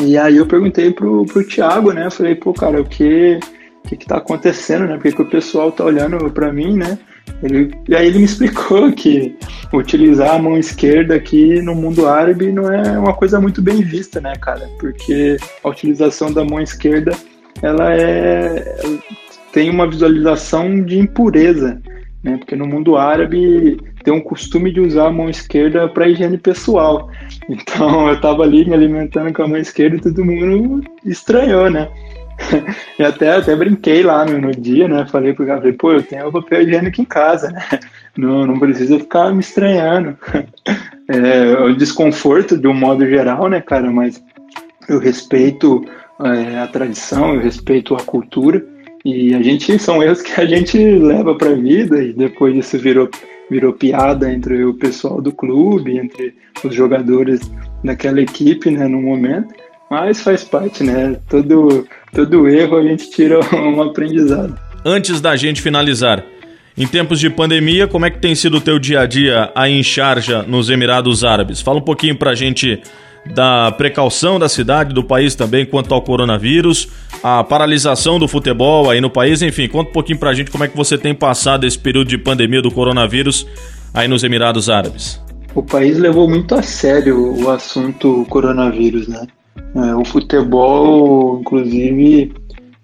E 0.00 0.16
aí 0.16 0.36
eu 0.36 0.46
perguntei 0.46 0.90
pro, 0.90 1.26
pro 1.26 1.46
Thiago, 1.46 1.92
né? 1.92 2.08
Falei, 2.10 2.34
pô, 2.34 2.54
cara, 2.54 2.80
o 2.80 2.84
que 2.84 3.38
que, 3.86 3.96
que 3.96 4.06
tá 4.06 4.16
acontecendo, 4.16 4.86
né? 4.86 4.94
Porque 4.94 5.12
que 5.12 5.22
o 5.22 5.28
pessoal 5.28 5.70
tá 5.72 5.84
olhando 5.84 6.30
para 6.30 6.52
mim, 6.52 6.76
né? 6.76 6.98
Ele, 7.42 7.70
e 7.88 7.94
aí 7.94 8.06
ele 8.06 8.18
me 8.18 8.24
explicou 8.24 8.92
que 8.92 9.36
utilizar 9.72 10.34
a 10.34 10.38
mão 10.38 10.56
esquerda 10.56 11.14
aqui 11.14 11.60
no 11.60 11.74
mundo 11.74 12.08
árabe 12.08 12.50
não 12.50 12.70
é 12.70 12.98
uma 12.98 13.14
coisa 13.14 13.40
muito 13.40 13.62
bem 13.62 13.82
vista, 13.82 14.20
né, 14.20 14.32
cara? 14.40 14.68
Porque 14.78 15.36
a 15.62 15.68
utilização 15.68 16.32
da 16.32 16.44
mão 16.44 16.60
esquerda, 16.60 17.12
ela 17.62 17.94
é 17.94 18.74
tem 19.52 19.68
uma 19.68 19.88
visualização 19.88 20.82
de 20.82 20.98
impureza, 20.98 21.78
né? 22.22 22.36
Porque 22.36 22.56
no 22.56 22.66
mundo 22.66 22.96
árabe 22.96 23.78
tem 24.04 24.12
um 24.12 24.20
costume 24.20 24.72
de 24.72 24.80
usar 24.80 25.08
a 25.08 25.12
mão 25.12 25.28
esquerda 25.28 25.88
para 25.88 26.08
higiene 26.08 26.38
pessoal. 26.38 27.10
Então 27.48 28.08
eu 28.08 28.20
tava 28.20 28.44
ali 28.44 28.64
me 28.64 28.72
alimentando 28.72 29.32
com 29.32 29.42
a 29.42 29.48
mão 29.48 29.56
esquerda 29.56 29.96
e 29.96 30.00
todo 30.00 30.24
mundo 30.24 30.82
estranhou, 31.04 31.68
né? 31.70 31.88
E 32.98 33.02
até, 33.02 33.36
até 33.36 33.54
brinquei 33.56 34.02
lá 34.02 34.24
no, 34.24 34.40
no 34.40 34.52
dia, 34.52 34.86
né? 34.88 35.06
Falei 35.10 35.32
pro 35.32 35.46
cara, 35.46 35.72
pô, 35.72 35.92
eu 35.92 36.02
tenho 36.02 36.30
papel 36.30 36.62
higiênico 36.62 37.00
em 37.00 37.04
casa, 37.04 37.50
né? 37.50 37.62
Não, 38.16 38.46
não 38.46 38.58
precisa 38.58 38.98
ficar 38.98 39.32
me 39.32 39.40
estranhando. 39.40 40.16
É, 41.08 41.60
o 41.60 41.74
desconforto 41.74 42.56
de 42.56 42.66
um 42.66 42.72
modo 42.72 43.06
geral, 43.06 43.48
né, 43.48 43.60
cara? 43.60 43.90
Mas 43.90 44.22
eu 44.88 44.98
respeito 44.98 45.84
é, 46.20 46.58
a 46.60 46.66
tradição, 46.68 47.34
eu 47.34 47.40
respeito 47.40 47.94
a 47.94 48.02
cultura. 48.02 48.64
E 49.04 49.34
a 49.34 49.42
gente 49.42 49.78
são 49.78 50.02
erros 50.02 50.22
que 50.22 50.40
a 50.40 50.46
gente 50.46 50.78
leva 50.78 51.34
para 51.34 51.50
a 51.50 51.54
vida 51.54 52.02
e 52.02 52.12
depois 52.12 52.56
isso 52.56 52.78
virou 52.78 53.08
virou 53.50 53.72
piada 53.72 54.32
entre 54.32 54.64
o 54.64 54.72
pessoal 54.72 55.20
do 55.20 55.30
clube, 55.30 55.98
entre 55.98 56.34
os 56.64 56.74
jogadores 56.74 57.50
daquela 57.84 58.20
equipe, 58.20 58.70
né, 58.70 58.88
no 58.88 59.02
momento. 59.02 59.52
Mas 59.90 60.22
faz 60.22 60.42
parte, 60.42 60.82
né? 60.82 61.18
Todo 61.28 61.86
todo 62.14 62.48
erro 62.48 62.78
a 62.78 62.82
gente 62.82 63.10
tira 63.10 63.40
um 63.54 63.82
aprendizado. 63.82 64.58
Antes 64.84 65.20
da 65.20 65.36
gente 65.36 65.60
finalizar, 65.60 66.24
em 66.76 66.86
tempos 66.86 67.20
de 67.20 67.28
pandemia, 67.28 67.86
como 67.86 68.06
é 68.06 68.10
que 68.10 68.18
tem 68.18 68.34
sido 68.34 68.56
o 68.56 68.60
teu 68.60 68.78
dia 68.78 69.00
a 69.00 69.06
dia 69.06 69.52
aí 69.54 69.72
em 69.72 69.82
Sharjah, 69.82 70.42
nos 70.44 70.70
Emirados 70.70 71.22
Árabes? 71.22 71.60
Fala 71.60 71.78
um 71.78 71.82
pouquinho 71.82 72.16
pra 72.16 72.34
gente 72.34 72.80
da 73.26 73.70
precaução 73.72 74.38
da 74.38 74.48
cidade, 74.48 74.92
do 74.92 75.04
país 75.04 75.34
também 75.34 75.64
quanto 75.64 75.94
ao 75.94 76.02
coronavírus, 76.02 76.88
a 77.22 77.44
paralisação 77.44 78.18
do 78.18 78.26
futebol 78.26 78.90
aí 78.90 79.00
no 79.00 79.10
país, 79.10 79.42
enfim, 79.42 79.68
conta 79.68 79.90
um 79.90 79.92
pouquinho 79.92 80.18
pra 80.18 80.34
gente 80.34 80.50
como 80.50 80.64
é 80.64 80.68
que 80.68 80.76
você 80.76 80.98
tem 80.98 81.14
passado 81.14 81.66
esse 81.66 81.78
período 81.78 82.08
de 82.08 82.18
pandemia 82.18 82.60
do 82.60 82.70
coronavírus 82.70 83.46
aí 83.94 84.08
nos 84.08 84.24
Emirados 84.24 84.68
Árabes. 84.68 85.20
O 85.54 85.62
país 85.62 85.98
levou 85.98 86.28
muito 86.28 86.54
a 86.54 86.62
sério 86.62 87.36
o 87.40 87.50
assunto 87.50 88.26
coronavírus, 88.28 89.06
né? 89.06 89.26
É, 89.76 89.94
o 89.94 90.04
futebol, 90.04 91.40
inclusive, 91.40 92.32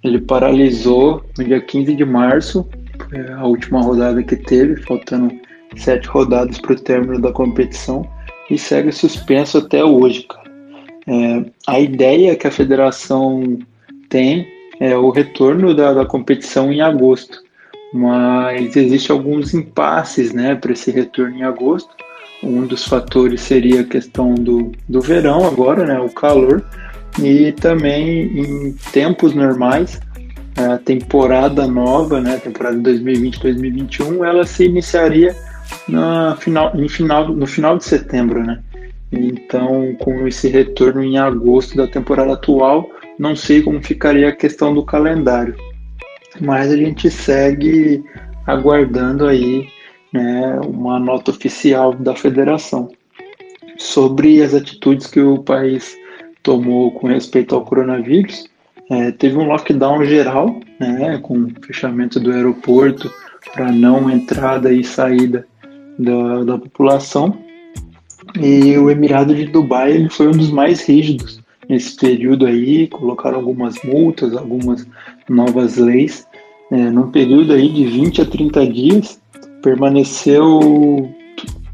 ele 0.05 0.21
paralisou 0.21 1.25
no 1.37 1.45
dia 1.45 1.61
15 1.61 1.97
de 1.97 2.05
março, 2.05 2.67
é, 3.13 3.33
a 3.33 3.45
última 3.45 3.81
rodada 3.81 4.23
que 4.23 4.37
teve, 4.37 4.77
faltando 4.83 5.33
sete 5.77 6.07
rodadas 6.09 6.59
para 6.61 6.73
o 6.73 6.77
término 6.77 7.21
da 7.21 7.33
competição 7.33 8.07
e 8.51 8.59
segue 8.59 8.93
suspenso 8.93 9.59
até 9.59 9.85
hoje, 9.85 10.23
cara. 10.23 10.49
É, 11.07 11.45
a 11.67 11.81
ideia 11.81 12.37
que 12.37 12.47
a 12.47 12.51
federação 12.51 13.59
tem 14.09 14.47
é 14.79 14.97
o 14.97 15.11
retorno 15.11 15.75
da, 15.75 15.93
da 15.93 16.05
competição 16.05 16.71
em 16.73 16.81
agosto, 16.81 17.43
mas 17.93 18.77
existe 18.77 19.11
alguns 19.11 19.55
impasses, 19.55 20.33
né, 20.33 20.55
para 20.55 20.73
esse 20.73 20.91
retorno 20.91 21.37
em 21.37 21.43
agosto. 21.43 21.89
Um 22.43 22.67
dos 22.67 22.87
fatores 22.87 23.41
seria 23.41 23.81
a 23.81 23.85
questão 23.85 24.35
do, 24.35 24.73
do 24.89 25.01
verão 25.01 25.47
agora, 25.47 25.85
né, 25.87 25.99
o 25.99 26.11
calor, 26.11 26.63
e 27.21 27.53
também 27.53 28.39
em 28.39 28.73
tempos 28.93 29.35
normais, 29.35 29.99
a 30.57 30.77
temporada 30.77 31.67
nova, 31.67 32.21
né, 32.21 32.37
temporada 32.37 32.77
2020-2021, 32.79 34.25
ela 34.25 34.45
se 34.45 34.65
iniciaria 34.65 35.35
na 35.89 36.37
final, 36.37 36.75
em 36.77 36.89
final, 36.89 37.29
no 37.29 37.47
final 37.47 37.79
de 37.79 37.85
setembro, 37.85 38.45
né? 38.45 38.63
Então, 39.11 39.95
com 40.01 40.27
esse 40.27 40.49
retorno 40.49 41.03
em 41.03 41.19
agosto 41.19 41.77
da 41.77 41.87
temporada 41.87 42.35
atual, 42.35 42.89
não 43.19 43.35
sei 43.35 43.63
como 43.63 43.83
ficaria 43.83 44.29
a 44.29 44.37
questão 44.37 44.75
do 44.75 44.85
calendário. 44.85 45.57
Mas 46.41 46.71
a 46.71 46.77
gente 46.77 47.11
segue 47.11 48.05
aguardando 48.47 49.27
aí 49.27 49.67
né, 50.13 50.61
uma 50.65 50.99
nota 50.99 51.31
oficial 51.31 51.95
da 51.95 52.15
federação 52.15 52.91
sobre 53.79 54.43
as 54.43 54.55
atitudes 54.55 55.07
que 55.07 55.21
o 55.21 55.39
país 55.39 55.97
tomou 56.43 56.93
com 56.93 57.09
respeito 57.09 57.55
ao 57.55 57.65
coronavírus. 57.65 58.47
É, 58.91 59.11
teve 59.13 59.37
um 59.37 59.47
lockdown 59.47 60.05
geral, 60.05 60.61
né, 60.79 61.19
com 61.23 61.49
fechamento 61.63 62.21
do 62.21 62.33
aeroporto 62.33 63.11
para 63.53 63.71
não 63.71 64.11
entrada 64.11 64.73
e 64.73 64.85
saída 64.85 65.47
da, 65.99 66.45
da 66.45 66.59
população. 66.59 67.37
E 68.41 68.77
o 68.77 68.91
Emirado 68.91 69.35
de 69.35 69.47
Dubai 69.47 69.93
ele 69.93 70.09
foi 70.09 70.29
um 70.29 70.33
dos 70.33 70.51
mais 70.51 70.87
rígidos 70.87 71.41
nesse 71.69 71.97
período 71.97 72.47
aí, 72.47 72.87
colocaram 72.89 73.37
algumas 73.37 73.83
multas, 73.83 74.37
algumas 74.37 74.87
novas 75.29 75.77
leis. 75.77 76.27
É, 76.71 76.77
num 76.77 77.11
período 77.11 77.53
aí 77.53 77.69
de 77.69 77.87
20 77.87 78.23
a 78.23 78.27
30 78.27 78.67
dias, 78.67 79.21
permaneceu 79.63 81.11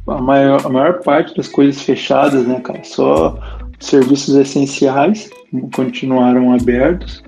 a 0.07 0.21
maior, 0.21 0.65
a 0.65 0.69
maior 0.69 1.01
parte 1.03 1.37
das 1.37 1.49
coisas 1.49 1.81
fechadas, 1.83 2.47
né, 2.47 2.61
cara? 2.61 2.83
Só 2.85 3.39
serviços 3.81 4.35
essenciais 4.37 5.31
continuaram 5.75 6.53
abertos 6.53 7.23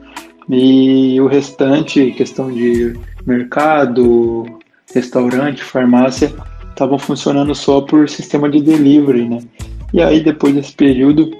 e 0.48 1.20
o 1.20 1.26
restante, 1.26 2.12
questão 2.12 2.52
de 2.52 2.94
mercado, 3.26 4.44
restaurante, 4.94 5.62
farmácia, 5.62 6.32
estavam 6.76 6.98
funcionando 6.98 7.54
só 7.54 7.80
por 7.80 8.06
sistema 8.06 8.50
de 8.50 8.60
delivery, 8.60 9.26
né? 9.26 9.38
E 9.94 10.02
aí 10.02 10.20
depois 10.20 10.54
desse 10.54 10.74
período 10.74 11.30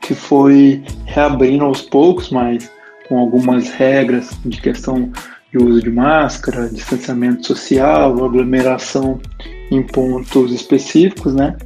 que 0.00 0.14
foi 0.14 0.82
reabrindo 1.04 1.64
aos 1.64 1.82
poucos, 1.82 2.30
mas 2.30 2.70
com 3.08 3.18
algumas 3.18 3.70
regras 3.70 4.30
de 4.46 4.60
questão 4.60 5.10
de 5.50 5.58
uso 5.58 5.82
de 5.82 5.90
máscara, 5.90 6.68
distanciamento 6.68 7.46
social, 7.46 8.24
aglomeração 8.24 9.20
em 9.70 9.82
pontos 9.82 10.52
específicos, 10.52 11.34
né? 11.34 11.56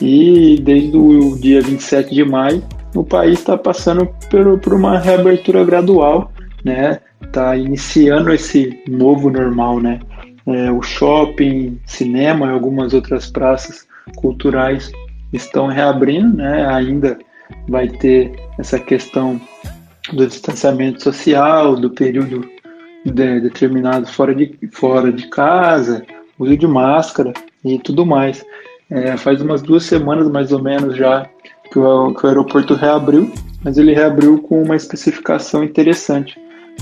E 0.00 0.60
desde 0.62 0.96
o 0.96 1.36
dia 1.38 1.62
27 1.62 2.14
de 2.14 2.24
maio, 2.24 2.62
o 2.94 3.02
país 3.02 3.38
está 3.38 3.56
passando 3.56 4.06
por, 4.30 4.58
por 4.58 4.74
uma 4.74 4.98
reabertura 4.98 5.64
gradual, 5.64 6.30
né? 6.62 7.00
Está 7.22 7.56
iniciando 7.56 8.30
esse 8.30 8.78
novo 8.86 9.30
normal, 9.30 9.80
né? 9.80 10.00
É, 10.46 10.70
o 10.70 10.82
shopping, 10.82 11.80
cinema 11.86 12.46
e 12.46 12.50
algumas 12.50 12.92
outras 12.92 13.30
praças 13.30 13.86
culturais 14.16 14.90
estão 15.32 15.66
reabrindo, 15.66 16.36
né? 16.36 16.66
Ainda 16.66 17.18
vai 17.68 17.88
ter 17.88 18.32
essa 18.58 18.78
questão 18.78 19.40
do 20.12 20.26
distanciamento 20.26 21.02
social, 21.02 21.76
do 21.76 21.90
período 21.90 22.48
de, 23.04 23.40
determinado 23.40 24.06
fora 24.06 24.34
de, 24.34 24.58
fora 24.72 25.12
de 25.12 25.28
casa, 25.28 26.04
uso 26.38 26.56
de 26.56 26.66
máscara 26.66 27.32
e 27.64 27.78
tudo 27.78 28.04
mais. 28.04 28.44
É, 28.90 29.16
faz 29.16 29.40
umas 29.40 29.62
duas 29.62 29.84
semanas 29.84 30.28
mais 30.28 30.52
ou 30.52 30.62
menos 30.62 30.96
já 30.96 31.26
que 31.70 31.78
o, 31.78 32.12
que 32.12 32.26
o 32.26 32.28
aeroporto 32.28 32.74
reabriu, 32.74 33.32
mas 33.64 33.78
ele 33.78 33.94
reabriu 33.94 34.38
com 34.42 34.62
uma 34.62 34.76
especificação 34.76 35.64
interessante, 35.64 36.38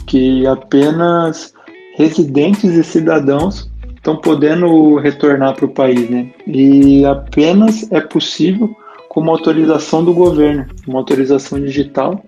que 0.06 0.46
apenas 0.46 1.52
residentes 2.00 2.74
e 2.74 2.82
cidadãos 2.82 3.70
estão 3.94 4.16
podendo 4.16 4.96
retornar 4.96 5.54
para 5.54 5.66
o 5.66 5.74
país, 5.74 6.08
né? 6.08 6.30
E 6.46 7.04
apenas 7.04 7.86
é 7.92 8.00
possível 8.00 8.74
com 9.10 9.20
uma 9.20 9.32
autorização 9.32 10.02
do 10.02 10.14
governo, 10.14 10.64
uma 10.86 10.98
autorização 11.00 11.60
digital, 11.60 12.24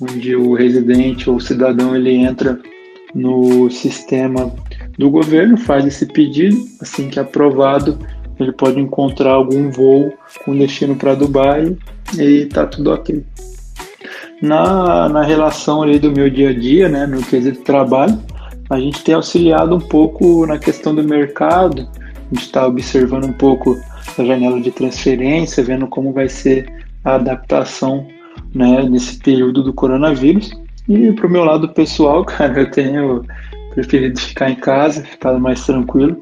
onde 0.00 0.36
o 0.36 0.54
residente 0.54 1.28
ou 1.28 1.40
cidadão 1.40 1.96
ele 1.96 2.14
entra 2.14 2.60
no 3.12 3.68
sistema 3.68 4.52
do 4.96 5.10
governo, 5.10 5.56
faz 5.56 5.84
esse 5.84 6.06
pedido, 6.06 6.56
assim 6.80 7.08
que 7.08 7.18
aprovado, 7.18 7.98
ele 8.38 8.52
pode 8.52 8.78
encontrar 8.78 9.32
algum 9.32 9.70
voo 9.70 10.12
com 10.44 10.56
destino 10.56 10.94
para 10.94 11.14
Dubai 11.14 11.76
e 12.16 12.44
tá 12.46 12.64
tudo 12.66 12.92
ok. 12.92 13.24
Na, 14.40 15.08
na 15.08 15.22
relação 15.22 15.82
ali 15.82 15.98
do 15.98 16.12
meu 16.12 16.30
dia 16.30 16.50
a 16.50 16.52
dia, 16.52 16.88
né, 16.88 17.06
no 17.06 17.22
quesito 17.22 17.62
trabalho, 17.62 18.20
a 18.68 18.80
gente 18.80 19.02
tem 19.04 19.14
auxiliado 19.14 19.74
um 19.74 19.80
pouco 19.80 20.46
na 20.46 20.58
questão 20.58 20.94
do 20.94 21.02
mercado, 21.02 21.88
a 22.14 22.34
gente 22.34 22.46
está 22.46 22.66
observando 22.66 23.24
um 23.24 23.32
pouco 23.32 23.78
a 24.18 24.24
janela 24.24 24.60
de 24.60 24.70
transferência, 24.70 25.62
vendo 25.62 25.86
como 25.86 26.12
vai 26.12 26.28
ser 26.28 26.84
a 27.04 27.14
adaptação 27.14 28.06
né, 28.54 28.82
nesse 28.82 29.18
período 29.18 29.62
do 29.62 29.72
coronavírus. 29.72 30.50
E 30.88 31.12
para 31.12 31.26
o 31.26 31.30
meu 31.30 31.44
lado 31.44 31.68
pessoal, 31.68 32.24
cara, 32.26 32.60
eu 32.60 32.70
tenho 32.70 33.24
preferido 33.74 34.18
ficar 34.18 34.50
em 34.50 34.56
casa, 34.56 35.04
ficar 35.04 35.38
mais 35.38 35.64
tranquilo, 35.64 36.18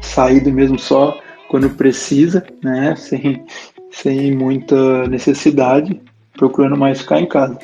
saído 0.00 0.50
mesmo 0.50 0.78
só 0.78 1.16
quando 1.48 1.68
precisa, 1.70 2.44
né, 2.62 2.94
sem, 2.96 3.44
sem 3.90 4.34
muita 4.34 5.06
necessidade, 5.06 6.00
procurando 6.36 6.76
mais 6.76 7.02
ficar 7.02 7.20
em 7.20 7.26
casa. 7.26 7.58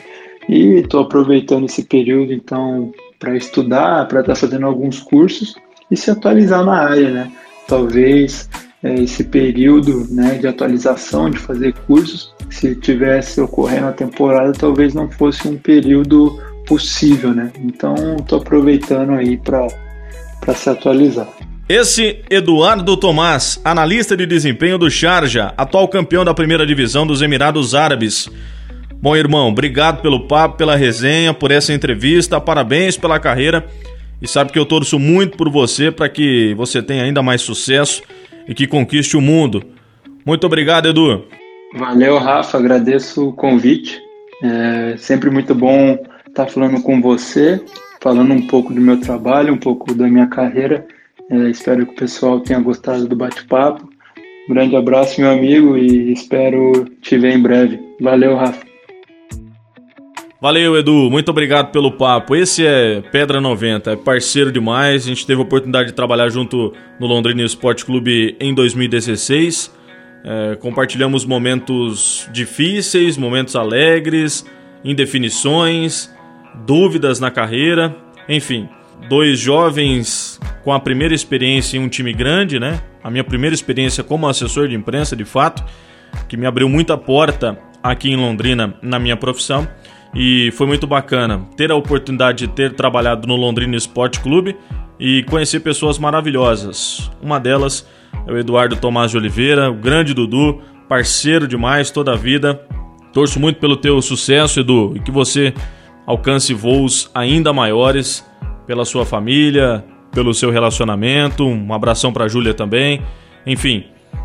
E 0.48 0.74
estou 0.74 1.02
aproveitando 1.02 1.64
esse 1.64 1.84
período, 1.84 2.32
então, 2.32 2.92
para 3.18 3.37
estudar, 3.37 4.07
para 4.07 4.20
estar 4.20 4.35
tá 4.35 4.38
fazendo 4.38 4.66
alguns 4.66 5.00
cursos 5.00 5.54
e 5.90 5.96
se 5.96 6.11
atualizar 6.11 6.64
na 6.64 6.78
área, 6.78 7.11
né? 7.11 7.33
Talvez 7.66 8.48
é, 8.83 8.94
esse 8.94 9.24
período 9.24 10.07
né, 10.11 10.38
de 10.38 10.46
atualização, 10.46 11.31
de 11.31 11.38
fazer 11.38 11.74
cursos, 11.87 12.33
se 12.50 12.74
tivesse 12.76 13.40
ocorrendo 13.40 13.88
a 13.88 13.92
temporada, 13.92 14.52
talvez 14.52 14.94
não 14.94 15.11
fosse 15.11 15.46
um 15.48 15.57
período 15.57 16.40
possível, 16.66 17.35
né? 17.35 17.50
Então, 17.61 17.94
estou 18.18 18.38
aproveitando 18.38 19.12
aí 19.12 19.37
para 19.37 20.54
se 20.54 20.70
atualizar. 20.70 21.28
Esse 21.68 22.22
Eduardo 22.31 22.96
Tomás, 22.96 23.61
analista 23.62 24.16
de 24.16 24.24
desempenho 24.26 24.78
do 24.78 24.90
Sharjah, 24.90 25.52
atual 25.57 25.87
campeão 25.88 26.24
da 26.24 26.33
primeira 26.33 26.66
divisão 26.66 27.07
dos 27.07 27.20
Emirados 27.20 27.74
Árabes. 27.74 28.31
Bom, 29.00 29.16
irmão, 29.16 29.48
obrigado 29.48 30.02
pelo 30.02 30.26
papo, 30.26 30.56
pela 30.56 30.74
resenha, 30.74 31.32
por 31.32 31.52
essa 31.52 31.72
entrevista, 31.72 32.40
parabéns 32.40 32.96
pela 32.96 33.20
carreira 33.20 33.64
e 34.20 34.26
sabe 34.26 34.50
que 34.50 34.58
eu 34.58 34.66
torço 34.66 34.98
muito 34.98 35.37
por 35.37 35.48
você 35.48 35.92
para 35.92 36.08
que 36.08 36.52
você 36.54 36.82
tenha 36.82 37.04
ainda 37.04 37.22
mais 37.22 37.40
sucesso 37.40 38.02
e 38.48 38.54
que 38.54 38.66
conquiste 38.66 39.16
o 39.16 39.20
mundo. 39.20 39.62
Muito 40.26 40.44
obrigado, 40.44 40.88
Edu. 40.88 41.24
Valeu, 41.74 42.18
Rafa, 42.18 42.58
agradeço 42.58 43.28
o 43.28 43.32
convite. 43.32 44.00
É 44.42 44.96
sempre 44.96 45.30
muito 45.30 45.54
bom 45.54 45.96
estar 46.26 46.46
falando 46.46 46.82
com 46.82 47.00
você, 47.00 47.62
falando 48.00 48.32
um 48.32 48.46
pouco 48.48 48.72
do 48.74 48.80
meu 48.80 49.00
trabalho, 49.00 49.54
um 49.54 49.58
pouco 49.58 49.94
da 49.94 50.08
minha 50.08 50.26
carreira. 50.26 50.84
É, 51.30 51.50
espero 51.50 51.87
que 51.87 51.92
o 51.92 51.96
pessoal 51.96 52.40
tenha 52.40 52.58
gostado 52.58 53.06
do 53.06 53.14
bate-papo. 53.14 53.88
Um 54.48 54.54
grande 54.54 54.74
abraço, 54.74 55.20
meu 55.20 55.30
amigo, 55.30 55.76
e 55.76 56.12
espero 56.12 56.87
te 57.00 57.16
ver 57.16 57.37
em 57.37 57.40
breve. 57.40 57.78
Valeu, 58.00 58.34
Rafa. 58.34 58.67
Valeu, 60.40 60.79
Edu. 60.79 61.11
Muito 61.11 61.31
obrigado 61.33 61.72
pelo 61.72 61.90
papo. 61.90 62.37
Esse 62.37 62.64
é 62.64 63.01
Pedra 63.01 63.40
90, 63.40 63.90
é 63.90 63.96
parceiro 63.96 64.53
demais. 64.53 65.03
A 65.03 65.09
gente 65.09 65.27
teve 65.27 65.40
a 65.40 65.42
oportunidade 65.42 65.88
de 65.88 65.94
trabalhar 65.94 66.29
junto 66.29 66.72
no 67.01 67.09
Londrina 67.09 67.42
Esporte 67.42 67.85
Clube 67.85 68.37
em 68.38 68.55
2016. 68.55 69.74
É, 70.22 70.55
compartilhamos 70.55 71.24
momentos 71.24 72.31
difíceis, 72.33 73.16
momentos 73.16 73.57
alegres, 73.57 74.46
indefinições, 74.85 76.09
dúvidas 76.64 77.18
na 77.18 77.33
carreira. 77.33 77.96
Enfim, 78.29 78.68
dois 79.09 79.40
jovens 79.40 80.38
com 80.62 80.72
a 80.72 80.79
primeira 80.79 81.16
experiência 81.16 81.79
em 81.79 81.81
um 81.81 81.88
time 81.88 82.12
grande, 82.12 82.61
né? 82.61 82.81
A 83.03 83.11
minha 83.11 83.24
primeira 83.24 83.55
experiência 83.55 84.05
como 84.05 84.29
assessor 84.29 84.68
de 84.68 84.77
imprensa, 84.77 85.16
de 85.16 85.24
fato, 85.24 85.64
que 86.29 86.37
me 86.37 86.46
abriu 86.46 86.68
muita 86.68 86.96
porta 86.96 87.59
aqui 87.83 88.09
em 88.09 88.16
Londrina 88.16 88.74
na 88.81 89.01
minha 89.01 89.16
profissão 89.16 89.66
e 90.14 90.51
foi 90.53 90.66
muito 90.66 90.87
bacana 90.87 91.42
ter 91.57 91.71
a 91.71 91.77
oportunidade 91.77 92.47
de 92.47 92.53
ter 92.53 92.73
trabalhado 92.75 93.27
no 93.27 93.37
Londrina 93.37 93.77
Esporte 93.77 94.21
Clube 94.21 94.57
e 94.99 95.23
conhecer 95.25 95.61
pessoas 95.61 95.99
maravilhosas. 95.99 97.11
Uma 97.23 97.38
delas 97.38 97.87
é 98.27 98.33
o 98.33 98.38
Eduardo 98.38 98.77
Tomás 98.77 99.11
de 99.11 99.16
Oliveira, 99.16 99.71
o 99.71 99.75
grande 99.75 100.14
Dudu, 100.14 100.61
parceiro 100.88 101.47
demais 101.47 101.90
toda 101.90 102.12
a 102.12 102.16
vida. 102.16 102.61
Torço 103.12 103.38
muito 103.38 103.61
pelo 103.61 103.77
teu 103.77 104.01
sucesso, 104.03 104.61
Edu, 104.61 104.92
e 104.97 105.01
que 105.01 105.11
você 105.11 105.53
alcance 106.07 106.55
voos 106.55 107.11
ainda 107.14 107.53
maiores 107.53 108.27
pela 108.66 108.85
sua 108.85 109.05
família, 109.05 109.85
pelo 110.12 110.35
seu 110.35 110.51
relacionamento. 110.51 111.47
Um 111.47 111.73
abração 111.73 112.12
para 112.12 112.25
a 112.25 112.29
Júlia 112.29 112.55
também. 112.55 113.03
Enfim, 113.47 113.85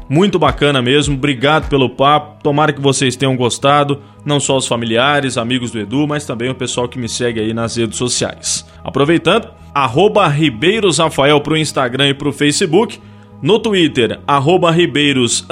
muito 0.09 0.37
bacana 0.37 0.81
mesmo, 0.81 1.15
obrigado 1.15 1.69
pelo 1.69 1.89
papo. 1.89 2.43
Tomara 2.43 2.73
que 2.73 2.81
vocês 2.81 3.15
tenham 3.15 3.35
gostado, 3.35 4.01
não 4.25 4.39
só 4.39 4.57
os 4.57 4.67
familiares, 4.67 5.37
amigos 5.37 5.71
do 5.71 5.79
Edu, 5.79 6.07
mas 6.07 6.25
também 6.25 6.49
o 6.49 6.55
pessoal 6.55 6.87
que 6.87 6.99
me 6.99 7.09
segue 7.09 7.39
aí 7.39 7.53
nas 7.53 7.75
redes 7.77 7.97
sociais. 7.97 8.65
Aproveitando, 8.83 9.47
arroba 9.73 10.27
Ribeiros 10.27 10.97
Rafael 10.99 11.39
pro 11.41 11.57
Instagram 11.57 12.09
e 12.09 12.13
pro 12.13 12.33
Facebook, 12.33 12.99
no 13.41 13.59
Twitter, 13.59 14.19
arroba 14.27 14.71
Ribeiros 14.71 15.45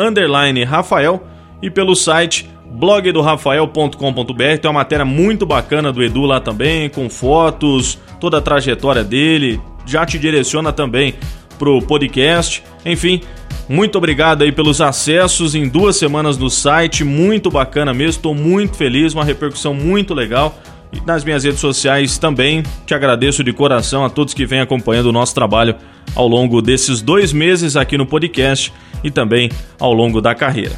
Rafael 0.67 1.23
e 1.61 1.69
pelo 1.69 1.95
site 1.95 2.49
blogdorafael.com.br. 2.71 4.57
Tem 4.61 4.69
uma 4.69 4.79
matéria 4.79 5.05
muito 5.05 5.45
bacana 5.45 5.91
do 5.91 6.01
Edu 6.03 6.21
lá 6.21 6.39
também, 6.39 6.89
com 6.89 7.09
fotos, 7.09 7.99
toda 8.19 8.37
a 8.37 8.41
trajetória 8.41 9.03
dele. 9.03 9.59
Já 9.85 10.05
te 10.05 10.17
direciona 10.17 10.71
também 10.71 11.15
pro 11.59 11.81
podcast. 11.81 12.63
Enfim, 12.85 13.21
muito 13.69 13.97
obrigado 13.97 14.43
aí 14.43 14.51
pelos 14.51 14.81
acessos 14.81 15.55
em 15.55 15.67
duas 15.67 15.95
semanas 15.95 16.37
no 16.37 16.49
site, 16.49 17.03
muito 17.03 17.49
bacana 17.49 17.93
mesmo, 17.93 18.09
estou 18.09 18.35
muito 18.35 18.75
feliz, 18.75 19.13
uma 19.13 19.23
repercussão 19.23 19.73
muito 19.73 20.13
legal. 20.13 20.59
E 20.91 20.99
nas 21.05 21.23
minhas 21.23 21.45
redes 21.45 21.59
sociais 21.59 22.17
também 22.17 22.63
te 22.85 22.93
agradeço 22.93 23.43
de 23.43 23.53
coração 23.53 24.03
a 24.03 24.09
todos 24.09 24.33
que 24.33 24.45
vêm 24.45 24.59
acompanhando 24.59 25.05
o 25.05 25.11
nosso 25.13 25.33
trabalho 25.33 25.75
ao 26.13 26.27
longo 26.27 26.61
desses 26.61 27.01
dois 27.01 27.31
meses 27.31 27.77
aqui 27.77 27.97
no 27.97 28.05
podcast 28.05 28.73
e 29.03 29.09
também 29.09 29.49
ao 29.79 29.93
longo 29.93 30.19
da 30.19 30.35
carreira. 30.35 30.77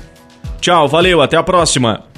Tchau, 0.62 0.88
valeu, 0.88 1.22
até 1.22 1.36
a 1.36 1.43
próxima! 1.43 2.12